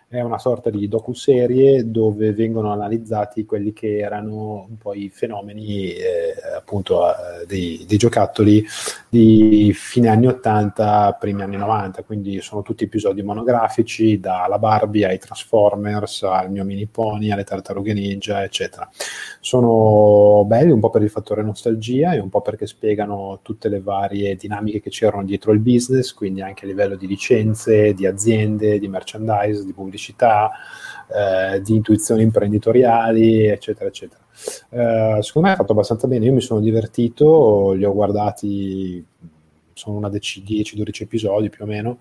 è 0.09 0.21
una 0.21 0.39
sorta 0.39 0.71
di 0.71 0.87
docu-serie 0.87 1.91
dove 1.91 2.33
vengono 2.33 2.71
analizzati 2.71 3.45
quelli 3.45 3.73
che 3.73 3.99
erano 3.99 4.65
un 4.69 4.79
po' 4.79 4.95
i 4.95 5.11
fenomeni 5.13 5.89
eh, 5.89 6.33
appunto 6.57 7.09
eh, 7.09 7.45
dei, 7.45 7.85
dei, 7.89 7.99
giocattoli 7.99 8.65
di 9.09 9.73
fine 9.75 10.07
anni 10.09 10.29
80, 10.29 11.17
primi 11.19 11.43
anni 11.43 11.57
90, 11.57 12.05
quindi 12.05 12.41
sono 12.41 12.63
tutti 12.63 12.85
episodi 12.85 13.23
monografici, 13.23 14.21
dalla 14.21 14.61
Barbie 14.61 15.07
ai 15.07 15.19
Transformers, 15.19 16.23
al 16.23 16.53
mio 16.53 16.65
mini 16.65 16.87
pony, 16.87 17.33
alle 17.33 17.43
tartarughe 17.43 17.93
ninja, 17.93 18.45
eccetera. 18.45 18.89
Sono 19.41 20.45
belli 20.47 20.71
un 20.71 20.79
po' 20.79 20.91
per 20.91 21.03
il 21.03 21.11
fattore 21.11 21.43
nostalgia 21.43 22.13
e 22.13 22.21
un 22.21 22.29
po' 22.29 22.43
perché 22.43 22.69
spiegano 22.69 23.41
tutte 23.43 23.69
le 23.69 23.81
varie 23.81 24.37
dinamiche 24.37 24.81
che 24.81 24.91
c'erano 24.91 25.25
dietro 25.25 25.51
il 25.51 25.59
business, 25.59 26.13
quindi 26.13 26.43
anche 26.43 26.65
a 26.65 26.69
livello 26.69 26.95
di 26.95 27.09
licenze, 27.09 27.93
di 27.93 28.07
aziende, 28.07 28.79
di 28.79 28.87
merchandise, 28.87 29.65
di 29.65 29.73
pubblicità 29.73 29.95
pubblicità, 29.97 30.51
eh, 31.09 31.61
di 31.63 31.75
intuizioni 31.75 32.23
imprenditoriali, 32.23 33.47
eccetera, 33.47 33.89
eccetera. 33.89 34.23
Eh, 34.69 35.23
secondo 35.23 35.49
me 35.49 35.55
è 35.55 35.57
fatto 35.57 35.73
abbastanza 35.73 36.07
bene, 36.07 36.27
io 36.27 36.33
mi 36.33 36.43
sono 36.43 36.61
divertito, 36.61 37.73
li 37.73 37.85
ho 37.85 37.93
guardati 37.93 39.05
sono 39.73 39.99
una 39.99 40.09
dec- 40.09 40.43
10-12 40.43 41.03
episodi 41.03 41.51
più 41.51 41.65
o 41.65 41.67
meno, 41.67 41.99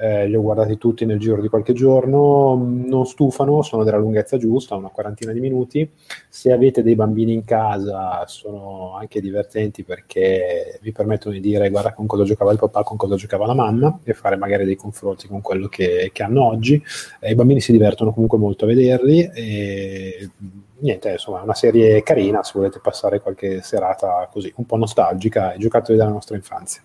eh, 0.00 0.28
li 0.28 0.36
ho 0.36 0.40
guardati 0.40 0.78
tutti 0.78 1.04
nel 1.04 1.18
giro 1.18 1.40
di 1.40 1.48
qualche 1.48 1.72
giorno, 1.72 2.54
non 2.54 3.04
stufano, 3.06 3.62
sono 3.62 3.82
della 3.82 3.96
lunghezza 3.96 4.36
giusta, 4.36 4.76
una 4.76 4.90
quarantina 4.90 5.32
di 5.32 5.40
minuti. 5.40 5.90
Se 6.28 6.52
avete 6.52 6.82
dei 6.82 6.94
bambini 6.94 7.32
in 7.32 7.44
casa 7.44 8.24
sono 8.26 8.94
anche 8.94 9.20
divertenti 9.20 9.82
perché 9.82 10.78
vi 10.82 10.92
permettono 10.92 11.34
di 11.34 11.40
dire 11.40 11.68
guarda 11.70 11.92
con 11.92 12.06
cosa 12.06 12.22
giocava 12.24 12.52
il 12.52 12.58
papà, 12.58 12.84
con 12.84 12.96
cosa 12.96 13.16
giocava 13.16 13.46
la 13.46 13.54
mamma 13.54 13.98
e 14.04 14.14
fare 14.14 14.36
magari 14.36 14.64
dei 14.64 14.76
confronti 14.76 15.26
con 15.26 15.40
quello 15.40 15.68
che, 15.68 16.10
che 16.12 16.22
hanno 16.22 16.44
oggi. 16.44 16.80
Eh, 17.20 17.32
I 17.32 17.34
bambini 17.34 17.60
si 17.60 17.72
divertono 17.72 18.12
comunque 18.12 18.38
molto 18.38 18.64
a 18.64 18.68
vederli 18.68 19.28
e 19.34 20.30
niente, 20.78 21.10
insomma 21.10 21.40
è 21.40 21.42
una 21.42 21.54
serie 21.54 22.02
carina 22.02 22.42
se 22.44 22.52
volete 22.54 22.78
passare 22.80 23.20
qualche 23.20 23.62
serata 23.62 24.28
così, 24.30 24.52
un 24.56 24.64
po' 24.64 24.76
nostalgica 24.76 25.52
e 25.52 25.58
giocatori 25.58 25.98
della 25.98 26.10
nostra 26.10 26.36
infanzia. 26.36 26.82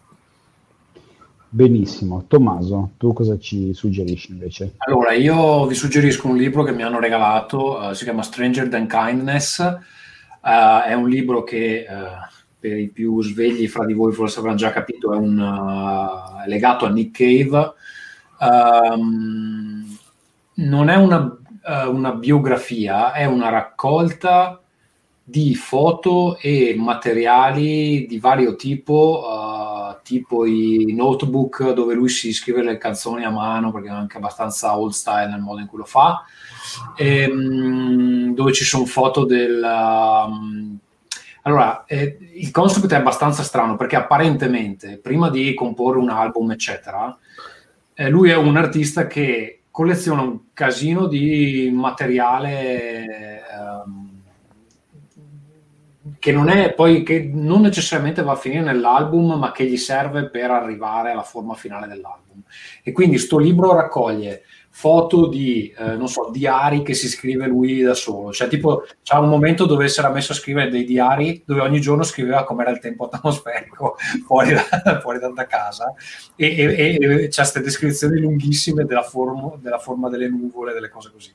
Benissimo. 1.54 2.26
Tommaso, 2.26 2.94
tu 2.98 3.14
cosa 3.14 3.38
ci 3.38 3.76
suggerisci 3.76 4.32
invece? 4.32 4.74
Allora, 4.78 5.14
io 5.14 5.68
vi 5.68 5.76
suggerisco 5.76 6.28
un 6.28 6.36
libro 6.36 6.64
che 6.64 6.72
mi 6.72 6.82
hanno 6.82 7.00
regalato, 7.00 7.78
uh, 7.78 7.94
si 7.94 8.06
chiama 8.06 8.24
Stranger 8.24 8.68
Than 8.70 8.88
Kindness, 8.88 9.60
uh, 9.60 10.82
è 10.84 10.94
un 10.96 11.08
libro 11.08 11.44
che 11.44 11.86
uh, 11.88 11.94
per 12.60 12.80
i 12.80 12.88
più 12.88 13.22
svegli 13.22 13.68
fra 13.68 13.86
di 13.86 13.94
voi 13.94 14.14
forse 14.14 14.40
avranno 14.40 14.58
già 14.58 14.72
capito, 14.72 15.14
è, 15.14 15.16
un, 15.16 16.42
è 16.44 16.50
legato 16.50 16.86
a 16.86 16.90
Nick 16.90 17.16
Cave. 17.16 17.74
Um, 18.40 19.96
non 20.56 20.90
è 20.90 20.96
una, 20.96 21.38
una 21.88 22.14
biografia, 22.14 23.12
è 23.12 23.26
una 23.26 23.50
raccolta 23.50 24.60
di 25.24 25.54
foto 25.54 26.36
e 26.40 26.74
materiali 26.76 28.08
di 28.08 28.18
vario 28.18 28.56
tipo 28.56 29.53
tipo 30.04 30.46
i 30.46 30.94
notebook 30.96 31.72
dove 31.72 31.94
lui 31.94 32.10
si 32.10 32.34
scrive 32.34 32.62
le 32.62 32.78
canzoni 32.78 33.24
a 33.24 33.30
mano 33.30 33.72
perché 33.72 33.88
è 33.88 33.92
anche 33.92 34.18
abbastanza 34.18 34.78
old 34.78 34.92
style 34.92 35.30
nel 35.30 35.42
modo 35.42 35.62
in 35.62 35.68
cui 35.68 35.80
lo 35.80 35.86
fa. 35.86 36.24
E, 36.96 37.30
um, 37.32 38.34
dove 38.34 38.52
ci 38.52 38.64
sono 38.64 38.86
foto 38.86 39.26
del 39.26 39.62
um, 39.64 40.78
allora 41.44 41.86
eh, 41.86 42.18
il 42.36 42.52
concept 42.52 42.92
è 42.92 42.96
abbastanza 42.96 43.44
strano 43.44 43.76
perché 43.76 43.96
apparentemente 43.96 44.98
prima 44.98 45.30
di 45.30 45.54
comporre 45.54 46.00
un 46.00 46.10
album 46.10 46.52
eccetera 46.52 47.16
eh, 47.94 48.10
lui 48.10 48.30
è 48.30 48.36
un 48.36 48.58
artista 48.58 49.08
che 49.08 49.64
colleziona 49.70 50.22
un 50.22 50.40
casino 50.54 51.08
di 51.08 51.70
materiale 51.74 53.43
che 56.24 56.32
non 56.32 56.48
è 56.48 56.72
poi 56.72 57.04
che 57.04 57.30
non 57.34 57.60
necessariamente 57.60 58.22
va 58.22 58.32
a 58.32 58.38
finire 58.38 58.62
nell'album, 58.62 59.34
ma 59.34 59.52
che 59.52 59.66
gli 59.66 59.76
serve 59.76 60.30
per 60.30 60.52
arrivare 60.52 61.12
alla 61.12 61.22
forma 61.22 61.54
finale 61.54 61.86
dell'album. 61.86 62.42
E 62.82 62.94
quindi 62.94 63.18
sto 63.18 63.38
libro 63.38 63.74
raccoglie 63.74 64.44
foto 64.70 65.28
di, 65.28 65.76
eh, 65.78 65.98
non 65.98 66.08
so, 66.08 66.30
diari 66.32 66.82
che 66.82 66.94
si 66.94 67.10
scrive 67.10 67.46
lui 67.48 67.82
da 67.82 67.94
solo. 67.94 68.32
Cioè, 68.32 68.48
tipo, 68.48 68.86
c'è 69.04 69.18
un 69.18 69.28
momento 69.28 69.66
dove 69.66 69.90
si 69.90 70.00
era 70.00 70.12
messo 70.12 70.32
a 70.32 70.36
scrivere 70.36 70.70
dei 70.70 70.86
diari 70.86 71.44
dove 71.46 71.60
ogni 71.60 71.82
giorno 71.82 72.04
scriveva 72.04 72.46
com'era 72.46 72.72
il 72.72 72.80
tempo 72.80 73.10
atmosferico 73.10 73.98
fuori 74.26 74.54
da, 74.54 75.02
fuori 75.02 75.20
da 75.20 75.46
casa 75.46 75.94
e, 76.38 76.56
e, 76.56 76.98
e 77.00 77.28
c'è 77.28 77.42
queste 77.42 77.60
descrizioni 77.60 78.22
lunghissime 78.22 78.86
della, 78.86 79.04
forma, 79.04 79.58
della 79.58 79.78
forma 79.78 80.08
delle 80.08 80.30
nuvole, 80.30 80.72
delle 80.72 80.88
cose 80.88 81.12
così. 81.12 81.34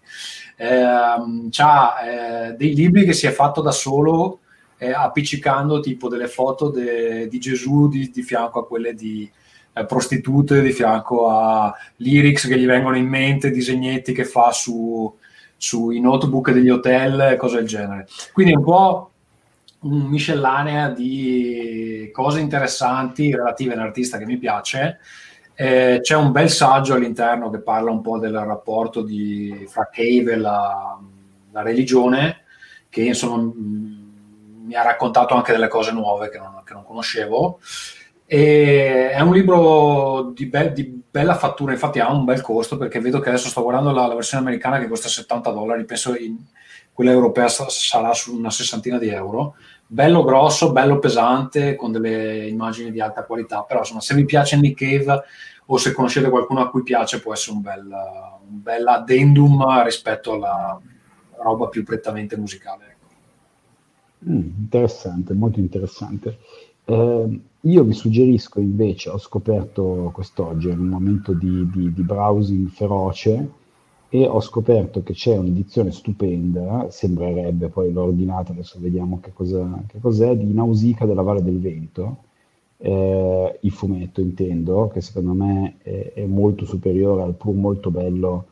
Eh, 0.57 1.51
c'ha 1.51 2.01
eh, 2.01 2.53
dei 2.55 2.75
libri 2.75 3.05
che 3.05 3.13
si 3.13 3.27
è 3.27 3.33
fatto 3.33 3.61
da 3.61 3.71
solo 3.71 4.41
eh, 4.79 4.93
appiccicando 4.93 5.81
tipo 5.81 6.09
delle 6.09 6.29
foto 6.29 6.71
de, 6.71 7.29
di 7.29 7.39
Gesù 7.39 7.89
di, 7.89 8.11
di, 8.11 8.23
fianco 8.23 8.61
a 8.61 8.67
quelle 8.67 8.95
di 8.95 9.31
eh, 9.73 9.85
prostitute, 9.85 10.63
di 10.63 10.73
fianco 10.73 11.29
a 11.29 11.75
lyrics 11.97 12.47
che 12.47 12.59
gli 12.59 12.67
vengono 12.67 12.97
in 12.97 13.07
mente, 13.07 13.51
disegnetti 13.51 14.13
che 14.13 14.25
fa 14.25 14.53
su, 14.53 15.13
sui 15.57 16.01
notebook 16.01 16.53
degli 16.53 16.71
hotel 16.71 17.37
cose 17.37 17.57
del 17.57 17.67
genere. 17.67 18.07
Quindi 18.33 18.55
un 18.55 18.63
po' 18.63 19.11
un 19.81 20.07
miscellanea 20.07 20.91
di 20.91 22.09
cose 22.13 22.41
interessanti 22.41 23.35
relative 23.35 23.75
all'artista 23.75 24.17
che 24.17 24.27
mi 24.27 24.39
piace. 24.39 24.99
Eh, 25.55 25.99
c'è 26.01 26.15
un 26.15 26.31
bel 26.31 26.51
saggio 26.51 26.95
all'interno 26.95 27.51
che 27.51 27.59
parla 27.59 27.91
un 27.91 28.01
po' 28.01 28.19
del 28.19 28.39
rapporto 28.39 29.03
di, 29.03 29.67
fra 29.69 29.89
Cave 29.93 30.33
e 30.33 30.37
la, 30.37 30.99
la 31.51 31.63
religione, 31.63 32.45
che 32.89 33.03
insomma 33.03 33.53
mi 34.69 34.75
ha 34.75 34.83
raccontato 34.83 35.35
anche 35.35 35.53
delle 35.53 35.67
cose 35.67 35.91
nuove 35.91 36.29
che 36.29 36.39
non, 36.39 36.63
che 36.65 36.75
non 36.75 36.85
conoscevo. 36.85 37.59
E 38.27 39.11
è 39.11 39.21
un 39.21 39.33
libro 39.33 40.33
di, 40.35 40.47
be- 40.47 40.73
di, 40.73 41.03
bella 41.11 41.35
fattura, 41.35 41.73
infatti 41.73 41.99
ha 41.99 42.13
un 42.13 42.27
bel 42.27 42.43
costo 42.43 42.77
perché 42.77 43.01
vedo 43.01 43.21
che 43.21 43.31
adesso 43.31 43.49
sto 43.49 43.63
guardando 43.63 43.91
la, 43.91 44.07
la 44.07 44.15
versione 44.15 44.43
americana 44.45 44.79
che 44.79 44.87
costa 44.87 45.09
70 45.09 45.51
dollari, 45.51 45.87
penso 45.87 46.15
in, 46.15 46.37
quella 46.93 47.13
europea 47.13 47.49
sa- 47.49 47.71
sarà 47.71 48.13
su 48.13 48.37
una 48.37 48.51
sessantina 48.51 48.99
di 48.99 49.09
euro. 49.09 49.55
Bello 49.87 50.25
grosso, 50.25 50.73
bello 50.73 50.99
pesante, 50.99 51.75
con 51.75 51.91
delle 51.91 52.47
immagini 52.47 52.91
di 52.91 53.01
alta 53.01 53.25
qualità, 53.25 53.63
però 53.63 53.79
insomma 53.79 54.01
se 54.01 54.15
vi 54.15 54.27
piace 54.27 54.59
Nick 54.59 54.79
Cave 54.79 55.23
o 55.67 55.77
se 55.79 55.93
conoscete 55.93 56.29
qualcuno 56.29 56.61
a 56.61 56.69
cui 56.69 56.83
piace 56.83 57.21
può 57.21 57.33
essere 57.33 57.57
un 57.57 57.63
bel, 57.63 57.87
un 57.87 58.63
bel 58.63 58.87
addendum 58.87 59.83
rispetto 59.85 60.35
alla 60.35 60.79
roba 61.41 61.69
più 61.69 61.85
prettamente 61.85 62.37
musicale. 62.37 62.88
Mm, 64.27 64.41
interessante, 64.59 65.35
molto 65.35 65.61
interessante. 65.61 66.39
Eh, 66.85 67.41
io 67.61 67.85
vi 67.85 67.93
suggerisco 67.93 68.61
invece, 68.61 69.11
ho 69.11 69.19
scoperto 69.19 70.11
quest'oggi, 70.13 70.69
in 70.71 70.79
un 70.79 70.89
momento 70.89 71.33
di, 71.33 71.69
di, 71.71 71.93
di, 71.93 72.03
browsing 72.03 72.69
feroce, 72.69 73.51
e 74.09 74.27
ho 74.27 74.41
scoperto 74.41 75.03
che 75.03 75.13
c'è 75.13 75.37
un'edizione 75.37 75.91
stupenda, 75.93 76.87
sembrerebbe, 76.91 77.69
poi 77.69 77.93
l'ho 77.93 78.05
ordinata, 78.05 78.53
adesso 78.53 78.79
vediamo 78.81 79.21
che, 79.21 79.33
cosa, 79.33 79.83
che 79.87 79.99
cos'è, 80.01 80.35
di 80.37 80.53
Nausicaa 80.53 81.07
della 81.07 81.23
Valle 81.23 81.43
del 81.43 81.61
Vento, 81.61 82.17
eh, 82.79 83.59
il 83.61 83.71
fumetto 83.71 84.21
intendo, 84.21 84.89
che 84.93 85.01
secondo 85.01 85.35
me 85.35 85.77
è, 85.83 86.13
è 86.15 86.25
molto 86.27 86.65
superiore 86.65 87.23
al 87.23 87.35
pur 87.35 87.55
molto 87.55 87.91
bello 87.91 88.47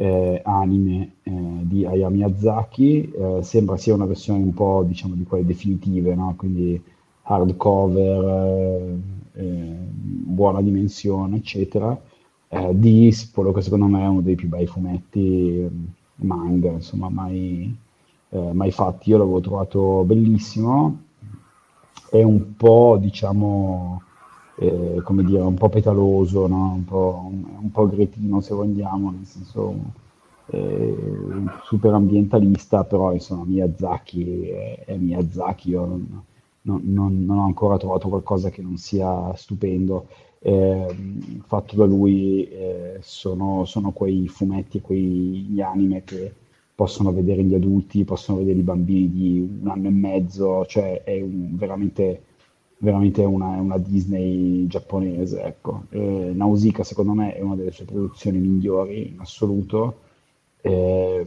eh, 0.00 0.40
anime 0.44 1.14
eh, 1.24 1.32
di 1.62 1.84
Hayao 1.84 2.08
Miyazaki, 2.08 3.10
eh, 3.10 3.42
sembra 3.42 3.76
sia 3.76 3.94
una 3.94 4.06
versione 4.06 4.44
un 4.44 4.54
po' 4.54 4.84
diciamo 4.86 5.14
di 5.14 5.24
quelle 5.24 5.44
definitive, 5.44 6.14
no? 6.14 6.34
quindi 6.36 6.80
hardcover, 7.22 8.24
eh, 8.24 9.40
eh, 9.40 9.76
buona 9.90 10.62
dimensione, 10.62 11.38
eccetera, 11.38 12.00
eh, 12.48 12.78
di 12.78 13.12
quello 13.32 13.52
che 13.52 13.60
secondo 13.60 13.86
me 13.86 14.02
è 14.02 14.06
uno 14.06 14.20
dei 14.20 14.36
più 14.36 14.48
bei 14.48 14.66
fumetti 14.66 15.68
manga, 16.16 16.70
insomma, 16.70 17.08
mai, 17.08 17.76
mai 18.30 18.70
fatti. 18.70 19.10
Io 19.10 19.18
l'avevo 19.18 19.40
trovato 19.40 20.04
bellissimo, 20.04 20.98
è 22.10 22.22
un 22.22 22.54
po', 22.56 22.98
diciamo, 23.00 24.02
eh, 24.58 25.00
come 25.04 25.22
dire, 25.24 25.40
un 25.40 25.54
po' 25.54 25.68
petaloso, 25.68 26.46
no? 26.48 26.72
un, 26.74 26.84
po', 26.84 27.26
un, 27.30 27.44
un, 27.60 27.70
po', 27.70 27.88
gretino 27.88 28.40
se 28.40 28.54
vogliamo, 28.54 29.10
nel 29.12 29.24
senso 29.24 29.74
eh, 30.46 30.96
super 31.64 31.92
ambientalista, 31.94 32.84
però 32.84 33.12
insomma 33.12 33.44
Miyazaki 33.44 34.48
è, 34.48 34.84
è 34.86 34.96
Miyazaki, 34.96 35.70
io 35.70 35.84
non, 35.86 36.24
non, 36.62 37.24
non, 37.24 37.38
ho 37.38 37.44
ancora 37.44 37.76
trovato 37.76 38.08
qualcosa 38.08 38.50
che 38.50 38.62
non 38.62 38.76
sia 38.76 39.32
stupendo. 39.34 40.06
Eh, 40.40 40.86
fatto 41.46 41.74
da 41.74 41.84
lui 41.84 42.48
eh, 42.48 42.98
sono, 43.00 43.64
sono, 43.64 43.90
quei 43.90 44.28
fumetti 44.28 44.80
quegli 44.80 45.60
anime 45.60 46.04
che 46.04 46.32
possono 46.74 47.12
vedere 47.12 47.42
gli 47.42 47.54
adulti, 47.54 48.04
possono 48.04 48.38
vedere 48.38 48.58
i 48.58 48.62
bambini 48.62 49.10
di 49.10 49.40
un 49.62 49.68
anno 49.68 49.88
e 49.88 49.90
mezzo, 49.90 50.64
cioè 50.66 51.02
è 51.02 51.20
un, 51.20 51.56
veramente 51.56 52.22
veramente 52.78 53.22
una, 53.24 53.48
una 53.60 53.78
Disney 53.78 54.66
giapponese. 54.66 55.42
Ecco. 55.42 55.84
Eh, 55.90 56.32
Nausicaa 56.34 56.84
secondo 56.84 57.12
me 57.12 57.34
è 57.34 57.40
una 57.40 57.56
delle 57.56 57.72
sue 57.72 57.84
produzioni 57.84 58.38
migliori 58.38 59.08
in 59.08 59.20
assoluto 59.20 60.06
eh, 60.60 61.26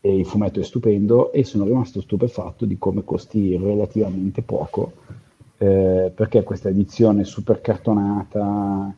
e 0.00 0.16
il 0.16 0.26
fumetto 0.26 0.60
è 0.60 0.64
stupendo 0.64 1.32
e 1.32 1.44
sono 1.44 1.64
rimasto 1.64 2.00
stupefatto 2.00 2.64
di 2.64 2.78
come 2.78 3.04
costi 3.04 3.56
relativamente 3.56 4.42
poco 4.42 4.92
eh, 5.58 6.10
perché 6.14 6.42
questa 6.42 6.70
edizione 6.70 7.24
super 7.24 7.60
cartonata 7.60 8.94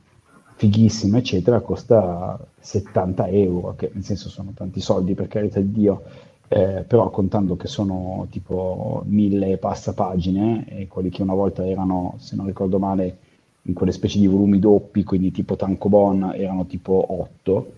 fighissima 0.56 1.18
eccetera 1.18 1.60
costa 1.60 2.38
70 2.60 3.26
euro 3.28 3.74
che 3.74 3.90
nel 3.92 4.04
senso 4.04 4.28
sono 4.28 4.52
tanti 4.54 4.80
soldi 4.80 5.14
per 5.14 5.26
carità 5.26 5.58
di 5.58 5.72
Dio 5.72 6.02
eh, 6.48 6.84
però 6.86 7.10
contando 7.10 7.56
che 7.56 7.66
sono 7.66 8.26
tipo 8.30 9.02
mille 9.06 9.56
passapagine, 9.58 10.66
e 10.68 10.86
quelli 10.88 11.08
che 11.08 11.22
una 11.22 11.34
volta 11.34 11.66
erano, 11.66 12.14
se 12.18 12.36
non 12.36 12.46
ricordo 12.46 12.78
male, 12.78 13.18
in 13.62 13.74
quelle 13.74 13.92
specie 13.92 14.18
di 14.18 14.26
volumi 14.26 14.58
doppi, 14.58 15.04
quindi 15.04 15.30
tipo 15.30 15.56
Tankobon, 15.56 16.32
erano 16.34 16.66
tipo 16.66 17.04
8, 17.08 17.72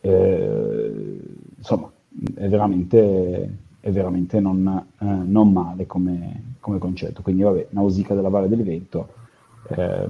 eh, 0.00 1.20
insomma, 1.56 1.90
è 2.34 2.48
veramente, 2.48 3.56
è 3.80 3.90
veramente 3.90 4.40
non, 4.40 4.86
eh, 4.98 5.04
non 5.04 5.52
male 5.52 5.86
come, 5.86 6.56
come, 6.60 6.78
concetto. 6.78 7.22
Quindi 7.22 7.42
vabbè, 7.42 7.68
Nausicaa 7.70 8.16
della 8.16 8.28
Valle 8.28 8.48
del 8.48 8.64
Vento, 8.64 9.08
ehm, 9.68 10.08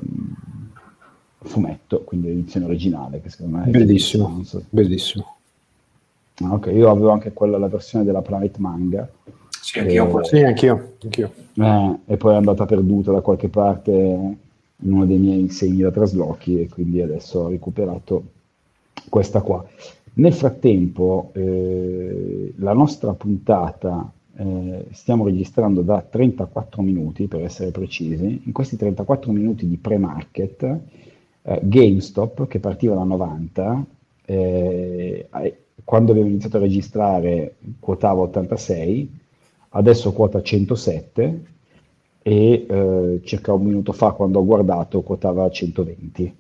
fumetto, 1.40 2.02
quindi 2.04 2.28
l'edizione 2.28 2.66
originale, 2.66 3.20
che 3.20 3.28
secondo 3.28 3.59
me 3.59 3.64
è 3.64 3.70
bellissimo. 3.70 4.42
Bellissimo. 4.70 5.38
Ah, 6.41 6.55
ok, 6.55 6.70
io 6.72 6.91
avevo 6.91 7.11
anche 7.11 7.32
quella, 7.32 7.59
la 7.59 7.68
versione 7.68 8.05
della 8.05 8.22
Planet 8.22 8.57
Manga. 8.59 9.09
Sì, 9.49 9.80
anch'io. 9.80 10.20
E, 10.20 10.24
sì, 10.24 10.43
anch'io. 10.43 10.95
anch'io. 11.03 11.32
Eh, 11.55 11.99
e 12.07 12.16
poi 12.16 12.34
è 12.34 12.36
andata 12.36 12.64
perduta 12.64 13.12
da 13.12 13.20
qualche 13.20 13.49
parte 13.49 13.91
in 13.91 14.93
uno 14.93 15.07
dei 15.07 15.18
miei 15.18 15.49
segni 15.49 15.82
da 15.82 15.91
traslochi 15.91 16.61
e 16.61 16.68
quindi 16.68 17.03
adesso 17.03 17.41
ho 17.41 17.49
recuperato 17.49 18.22
questa 19.09 19.41
qua. 19.41 19.64
Nel 20.14 20.32
frattempo, 20.32 21.30
eh, 21.34 22.53
la 22.57 22.72
nostra 22.72 23.12
puntata 23.14 24.11
eh, 24.36 24.86
stiamo 24.93 25.24
registrando 25.24 25.82
da 25.82 26.01
34 26.01 26.82
minuti 26.82 27.26
per 27.26 27.43
essere 27.43 27.70
precisi. 27.70 28.43
In 28.45 28.53
questi 28.53 28.76
34 28.76 29.32
minuti 29.32 29.68
di 29.68 29.76
pre-market, 29.76 30.62
eh, 31.43 31.61
GameStop, 31.62 32.47
che 32.47 32.61
partiva 32.61 32.95
da 32.95 33.05
90, 33.05 33.84
eh, 34.24 35.28
quando 35.89 36.11
abbiamo 36.11 36.28
iniziato 36.28 36.59
a 36.59 36.61
registrare 36.61 37.55
quotava 37.80 38.20
86, 38.20 39.11
adesso 39.70 40.12
quota 40.12 40.43
107 40.43 41.43
e 42.20 42.66
eh, 42.68 43.20
circa 43.24 43.55
un 43.55 43.62
minuto 43.62 43.93
fa 43.93 44.11
quando 44.11 44.39
ho 44.39 44.45
guardato 44.45 45.01
quotava 45.01 45.49
120. 45.49 46.36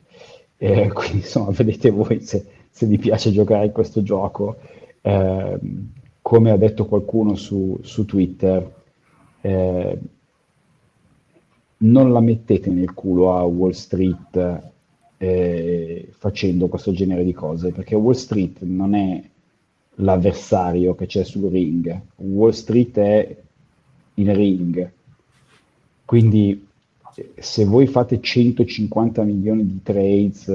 Eh, 0.58 0.88
quindi 0.92 1.16
insomma 1.20 1.50
vedete 1.52 1.88
voi 1.88 2.20
se, 2.20 2.44
se, 2.68 2.84
vi 2.84 2.98
piace 2.98 3.32
giocare 3.32 3.64
in 3.64 3.72
questo 3.72 4.02
gioco. 4.02 4.56
Eh, 5.00 5.58
come 6.20 6.50
ha 6.50 6.56
detto 6.58 6.84
qualcuno 6.84 7.34
su, 7.34 7.78
su 7.80 8.04
Twitter, 8.04 8.70
eh, 9.40 9.98
non 11.78 12.12
la 12.12 12.20
mettete 12.20 12.68
nel 12.68 12.92
culo 12.92 13.34
a 13.34 13.44
Wall 13.44 13.70
Street 13.70 14.62
eh, 15.16 16.08
facendo 16.10 16.68
questo 16.68 16.92
genere 16.92 17.24
di 17.24 17.32
cose, 17.32 17.72
perché 17.72 17.94
Wall 17.94 18.12
Street 18.12 18.60
non 18.60 18.94
è 18.94 19.22
l'avversario 20.00 20.94
che 20.94 21.06
c'è 21.06 21.24
sul 21.24 21.50
ring, 21.50 22.00
Wall 22.16 22.50
Street 22.50 22.98
è 22.98 23.36
il 24.14 24.34
ring. 24.34 24.90
Quindi 26.04 26.66
se 27.36 27.64
voi 27.64 27.86
fate 27.86 28.20
150 28.20 29.22
milioni 29.22 29.66
di 29.66 29.80
trades 29.82 30.48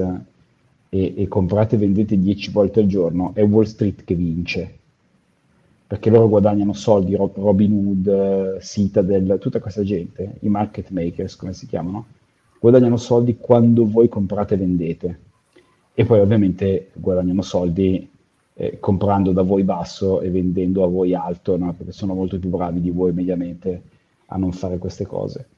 e, 0.88 1.14
e 1.16 1.28
comprate 1.28 1.76
e 1.76 1.78
vendete 1.78 2.18
10 2.18 2.50
volte 2.50 2.80
al 2.80 2.86
giorno, 2.86 3.32
è 3.34 3.42
Wall 3.42 3.64
Street 3.64 4.04
che 4.04 4.14
vince 4.14 4.82
perché 5.86 6.10
loro 6.10 6.28
guadagnano 6.28 6.72
soldi, 6.72 7.14
Robin 7.14 7.72
Hood, 7.72 8.58
Citadel, 8.60 9.38
tutta 9.38 9.60
questa 9.60 9.82
gente, 9.84 10.36
i 10.40 10.48
market 10.48 10.90
makers 10.90 11.36
come 11.36 11.52
si 11.52 11.66
chiamano, 11.66 12.06
guadagnano 12.58 12.96
soldi 12.96 13.36
quando 13.38 13.88
voi 13.88 14.08
comprate 14.08 14.54
e 14.54 14.56
vendete. 14.56 15.18
E 15.94 16.04
poi 16.04 16.18
ovviamente 16.18 16.90
guadagnano 16.94 17.42
soldi 17.42 18.08
eh, 18.54 18.78
comprando 18.78 19.32
da 19.32 19.42
voi 19.42 19.64
basso 19.64 20.20
e 20.20 20.30
vendendo 20.30 20.84
a 20.84 20.88
voi 20.88 21.14
alto, 21.14 21.56
no? 21.56 21.72
perché 21.74 21.92
sono 21.92 22.14
molto 22.14 22.38
più 22.38 22.48
bravi 22.48 22.80
di 22.80 22.90
voi 22.90 23.12
mediamente 23.12 23.82
a 24.26 24.36
non 24.36 24.52
fare 24.52 24.78
queste 24.78 25.06
cose. 25.06 25.48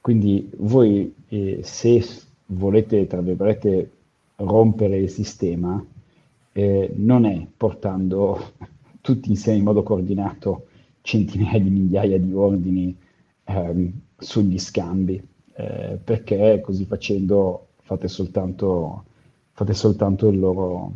Quindi 0.00 0.50
voi 0.58 1.14
eh, 1.28 1.60
se 1.62 2.04
volete, 2.46 3.06
tra 3.06 3.20
virgolette, 3.20 3.90
rompere 4.36 4.98
il 4.98 5.08
sistema, 5.08 5.84
eh, 6.52 6.92
non 6.96 7.24
è 7.24 7.46
portando 7.56 8.52
tutti 9.00 9.30
insieme 9.30 9.58
in 9.58 9.64
modo 9.64 9.82
coordinato 9.82 10.66
centinaia 11.02 11.58
di 11.58 11.70
migliaia 11.70 12.18
di 12.18 12.32
ordini 12.32 12.96
ehm, 13.44 13.92
sugli 14.16 14.58
scambi, 14.58 15.20
eh, 15.54 15.98
perché 16.02 16.60
così 16.62 16.84
facendo 16.84 17.68
fate 17.82 18.08
soltanto, 18.08 19.04
fate 19.52 19.74
soltanto 19.74 20.28
il, 20.28 20.38
loro, 20.38 20.92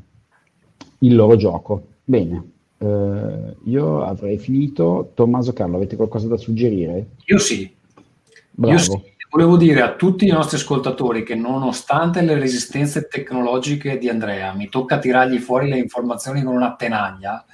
il 1.01 1.15
loro 1.15 1.37
gioco. 1.37 1.87
Bene, 2.05 2.51
eh, 2.79 3.57
io 3.65 4.03
avrei 4.05 4.39
finito. 4.39 5.13
Tommaso 5.15 5.53
Carlo, 5.53 5.77
avete 5.77 5.97
qualcosa 5.97 6.29
da 6.29 6.37
suggerire? 6.37 7.07
Io 7.27 7.39
sì. 7.39 7.75
Bravo. 8.51 8.73
Io 8.73 8.79
sì 8.79 9.15
volevo 9.37 9.59
dire 9.59 9.83
a 9.83 9.95
tutti 9.95 10.27
i 10.27 10.31
nostri 10.31 10.57
ascoltatori 10.57 11.23
che 11.23 11.35
nonostante 11.35 12.23
le 12.23 12.39
resistenze 12.39 13.07
tecnologiche 13.07 13.99
di 13.99 14.09
Andrea, 14.09 14.55
mi 14.55 14.71
tocca 14.71 14.99
tirargli 14.99 15.39
fuori 15.39 15.69
le 15.69 15.77
informazioni 15.77 16.43
con 16.43 16.55
una 16.55 16.75
tenaglia, 16.75 17.45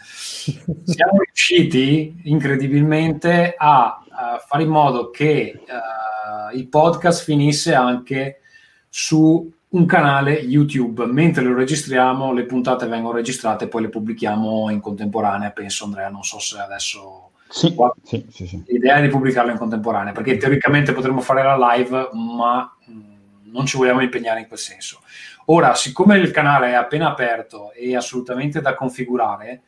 siamo 0.84 1.18
riusciti 1.24 2.20
incredibilmente 2.24 3.55
a, 3.57 4.01
a, 4.09 4.45
fare 4.47 4.62
in 4.62 4.68
modo 4.68 5.11
che 5.11 5.61
uh, 5.61 6.57
il 6.57 6.68
podcast 6.68 7.24
finisse 7.24 7.74
anche 7.74 8.43
su 8.88 9.51
un 9.73 9.87
canale 9.87 10.33
YouTube. 10.35 11.05
Mentre 11.07 11.45
lo 11.45 11.55
registriamo, 11.55 12.33
le 12.33 12.45
puntate 12.45 12.87
vengono 12.87 13.16
registrate 13.16 13.64
e 13.64 13.68
poi 13.68 13.83
le 13.83 13.89
pubblichiamo 13.89 14.70
in 14.70 14.81
contemporanea, 14.81 15.51
penso 15.51 15.85
Andrea, 15.85 16.09
non 16.09 16.25
so 16.25 16.39
se 16.39 16.59
adesso 16.59 17.31
sì, 17.53 17.77
sì, 18.03 18.27
sì, 18.31 18.47
sì. 18.47 18.62
L'idea 18.66 18.97
è 18.97 19.03
di 19.03 19.09
pubblicarlo 19.09 19.51
in 19.51 19.59
contemporanea, 19.59 20.12
perché 20.12 20.39
teoricamente 20.39 20.93
potremmo 20.93 21.20
fare 21.20 21.43
la 21.43 21.75
live, 21.75 22.09
ma 22.12 22.75
mh, 22.87 23.51
non 23.51 23.66
ci 23.66 23.77
vogliamo 23.77 24.01
impegnare 24.01 24.41
in 24.41 24.47
quel 24.47 24.59
senso. 24.59 25.01
Ora, 25.47 25.75
siccome 25.75 26.16
il 26.16 26.31
canale 26.31 26.68
è 26.68 26.75
appena 26.75 27.11
aperto 27.11 27.73
e 27.73 27.95
assolutamente 27.95 28.62
da 28.62 28.75
configurare, 28.75 29.62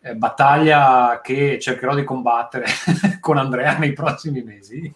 eh, 0.00 0.14
battaglia 0.14 1.20
che 1.22 1.58
cercherò 1.60 1.94
di 1.94 2.02
combattere 2.02 2.64
con 3.20 3.36
Andrea 3.36 3.76
nei 3.76 3.92
prossimi 3.92 4.42
mesi, 4.42 4.92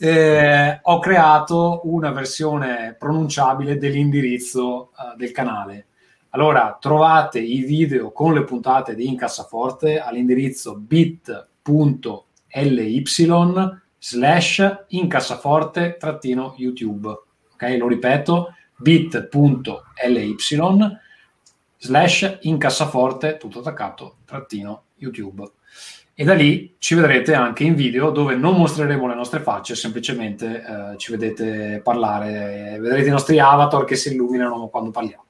eh, 0.00 0.80
ho 0.82 0.98
creato 0.98 1.82
una 1.84 2.10
versione 2.10 2.96
pronunciabile 2.98 3.76
dell'indirizzo 3.76 4.90
uh, 4.96 5.16
del 5.16 5.30
canale 5.30 5.84
allora, 6.32 6.78
trovate 6.80 7.40
i 7.40 7.62
video 7.62 8.12
con 8.12 8.34
le 8.34 8.44
puntate 8.44 8.94
di 8.94 9.08
Incassaforte 9.08 9.98
all'indirizzo 9.98 10.76
bit.ly 10.76 11.42
slash 13.98 14.84
incassaforte-youtube. 14.88 17.06
Ok, 17.52 17.76
lo 17.76 17.88
ripeto, 17.88 18.54
bit.ly 18.76 20.34
slash 21.76 22.38
incassaforte, 22.42 23.36
tutto 23.36 23.58
attaccato, 23.58 24.18
trattino 24.24 24.84
YouTube. 24.96 25.50
E 26.14 26.24
da 26.24 26.34
lì 26.34 26.76
ci 26.78 26.94
vedrete 26.94 27.32
anche 27.34 27.64
in 27.64 27.74
video 27.74 28.10
dove 28.10 28.34
non 28.34 28.56
mostreremo 28.56 29.06
le 29.06 29.14
nostre 29.14 29.40
facce, 29.40 29.74
semplicemente 29.74 30.62
eh, 30.62 30.96
ci 30.98 31.12
vedete 31.12 31.80
parlare, 31.82 32.76
vedrete 32.78 33.08
i 33.08 33.12
nostri 33.12 33.38
avatar 33.38 33.84
che 33.84 33.96
si 33.96 34.12
illuminano 34.12 34.68
quando 34.68 34.90
parliamo. 34.90 35.24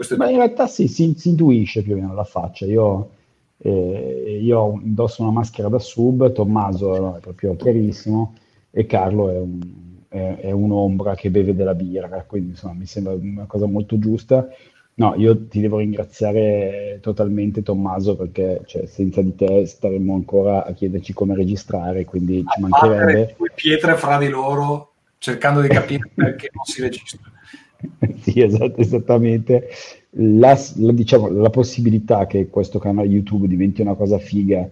Questo 0.00 0.16
Ma 0.16 0.30
in 0.30 0.36
realtà 0.36 0.66
sì, 0.66 0.88
si, 0.88 1.14
si, 1.14 1.28
intuisce 1.28 1.82
più 1.82 1.92
o 1.92 1.96
meno 1.96 2.14
la 2.14 2.24
faccia. 2.24 2.64
Io, 2.64 3.10
eh, 3.58 4.38
io 4.40 4.80
indosso 4.82 5.22
una 5.22 5.30
maschera 5.30 5.68
da 5.68 5.78
sub, 5.78 6.32
Tommaso 6.32 6.98
no, 6.98 7.16
è 7.16 7.20
proprio 7.20 7.54
chiarissimo 7.56 8.34
e 8.70 8.86
Carlo 8.86 9.28
è, 9.28 9.38
un, 9.38 9.60
è, 10.08 10.36
è, 10.40 10.50
un'ombra 10.52 11.14
che 11.14 11.30
beve 11.30 11.54
della 11.54 11.74
birra, 11.74 12.08
quindi 12.26 12.50
insomma 12.50 12.74
mi 12.74 12.86
sembra 12.86 13.12
una 13.12 13.44
cosa 13.44 13.66
molto 13.66 13.98
giusta. 13.98 14.48
No, 15.00 15.14
io 15.16 15.46
ti 15.46 15.62
devo 15.62 15.78
ringraziare 15.78 16.98
totalmente 17.00 17.62
Tommaso 17.62 18.16
perché 18.16 18.60
cioè, 18.66 18.84
senza 18.84 19.22
di 19.22 19.34
te 19.34 19.64
staremmo 19.64 20.14
ancora 20.14 20.66
a 20.66 20.74
chiederci 20.74 21.14
come 21.14 21.34
registrare, 21.34 22.04
quindi 22.04 22.44
ci 22.46 22.60
mancherebbe... 22.60 23.34
Due 23.38 23.50
pietre 23.54 23.94
fra 23.96 24.18
di 24.18 24.28
loro 24.28 24.92
cercando 25.16 25.62
di 25.62 25.68
capire 25.68 26.06
perché 26.14 26.50
non 26.52 26.64
si 26.66 26.82
registra. 26.82 27.18
sì, 28.20 28.42
esatto, 28.42 28.78
esattamente. 28.78 29.70
La, 30.10 30.54
la, 30.76 30.92
diciamo, 30.92 31.30
la 31.30 31.48
possibilità 31.48 32.26
che 32.26 32.50
questo 32.50 32.78
canale 32.78 33.08
YouTube 33.08 33.48
diventi 33.48 33.80
una 33.80 33.94
cosa 33.94 34.18
figa 34.18 34.68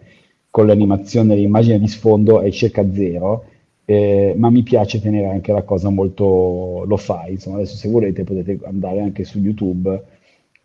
con 0.51 0.67
l'animazione 0.67 1.33
e 1.33 1.37
l'immagine 1.37 1.79
di 1.79 1.89
sfondo 1.89 2.43
è 2.43 2.51
circa 2.51 2.85
zero, 2.93 3.47
eh, 3.87 4.35
ma 4.37 4.51
mi 4.51 4.63
piace 4.63 5.01
tenere 5.01 5.29
anche 5.29 5.53
la 5.53 5.63
cosa 5.63 5.89
molto 5.89 6.85
lo 6.87 6.97
fai. 6.99 7.33
Insomma, 7.33 7.57
adesso 7.57 7.77
se 7.77 7.89
volete 7.89 8.25
potete 8.25 8.59
andare 8.65 9.01
anche 9.01 9.25
su 9.25 9.39
YouTube, 9.39 10.17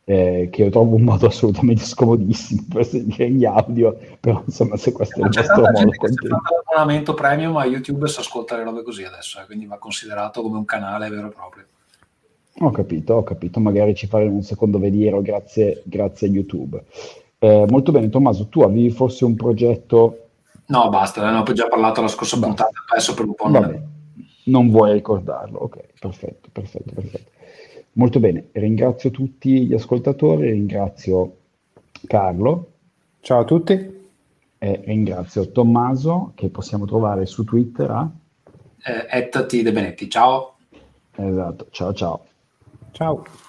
eh, 0.06 0.50
che 0.52 0.64
io 0.64 0.70
trovo 0.70 0.96
un 0.96 1.04
modo 1.04 1.28
assolutamente 1.28 1.84
scomodissimo 1.84 2.64
per 2.70 2.86
sentire 2.86 3.30
gli 3.30 3.46
audio, 3.46 3.98
però 4.20 4.42
insomma 4.46 4.76
se 4.76 4.92
questo 4.92 5.22
è 5.22 5.26
il 5.26 5.32
vostro 5.34 5.62
modo... 5.62 5.90
C'è 5.90 6.28
un 6.28 6.40
abbonamento 6.68 7.14
premium 7.14 7.58
a 7.58 7.66
YouTube 7.66 8.08
si 8.08 8.20
ascolta 8.20 8.58
le 8.58 8.64
robe 8.64 8.84
così 8.84 9.04
adesso, 9.04 9.40
eh, 9.40 9.46
quindi 9.46 9.66
va 9.66 9.78
considerato 9.78 10.42
come 10.42 10.58
un 10.58 10.66
canale 10.66 11.10
vero 11.10 11.28
e 11.28 11.32
proprio. 11.32 11.66
Ho 12.60 12.70
capito, 12.70 13.16
ho 13.16 13.24
capito, 13.24 13.60
magari 13.60 13.96
ci 13.96 14.08
faremo 14.08 14.36
un 14.36 14.44
secondo 14.44 14.78
veliero 14.78 15.22
grazie, 15.22 15.82
grazie 15.86 16.28
a 16.28 16.32
YouTube. 16.32 16.84
Eh, 17.40 17.66
molto 17.70 17.92
bene, 17.92 18.10
Tommaso, 18.10 18.48
tu 18.48 18.62
avevi 18.62 18.92
forse 18.92 19.26
un 19.26 19.36
progetto? 19.36 20.18
No, 20.68 20.90
basta, 20.90 21.30
ne 21.30 21.38
ho 21.38 21.54
già 21.54 21.68
parlato 21.68 22.02
la 22.02 22.08
scorsa 22.08 22.40
puntata, 22.40 22.72
adesso 22.92 23.14
per 23.14 23.26
un 23.26 23.36
po' 23.36 23.50
non, 23.50 23.92
non 24.46 24.70
vuoi 24.70 24.94
ricordarlo, 24.94 25.60
ok, 25.60 25.78
perfetto, 26.00 26.50
perfetto, 26.52 26.94
perfetto. 26.94 27.32
Molto 27.94 28.20
bene, 28.20 28.48
ringrazio 28.54 29.12
tutti 29.12 29.68
gli 29.68 29.74
ascoltatori, 29.74 30.50
ringrazio 30.50 31.38
Carlo. 32.08 32.72
Ciao 33.20 33.42
a 33.42 33.46
tutti. 33.46 34.02
E 34.58 34.82
ringrazio 34.86 35.52
Tommaso, 35.52 36.32
che 36.36 36.50
possiamo 36.50 36.86
trovare 36.86 37.26
su 37.26 37.44
Twitter 37.44 37.92
a... 37.92 38.10
Eh, 38.86 39.30
Benetti, 39.72 40.10
ciao. 40.10 40.56
Esatto, 41.16 41.68
ciao 41.70 41.94
ciao. 41.94 42.26
Ciao. 42.92 43.43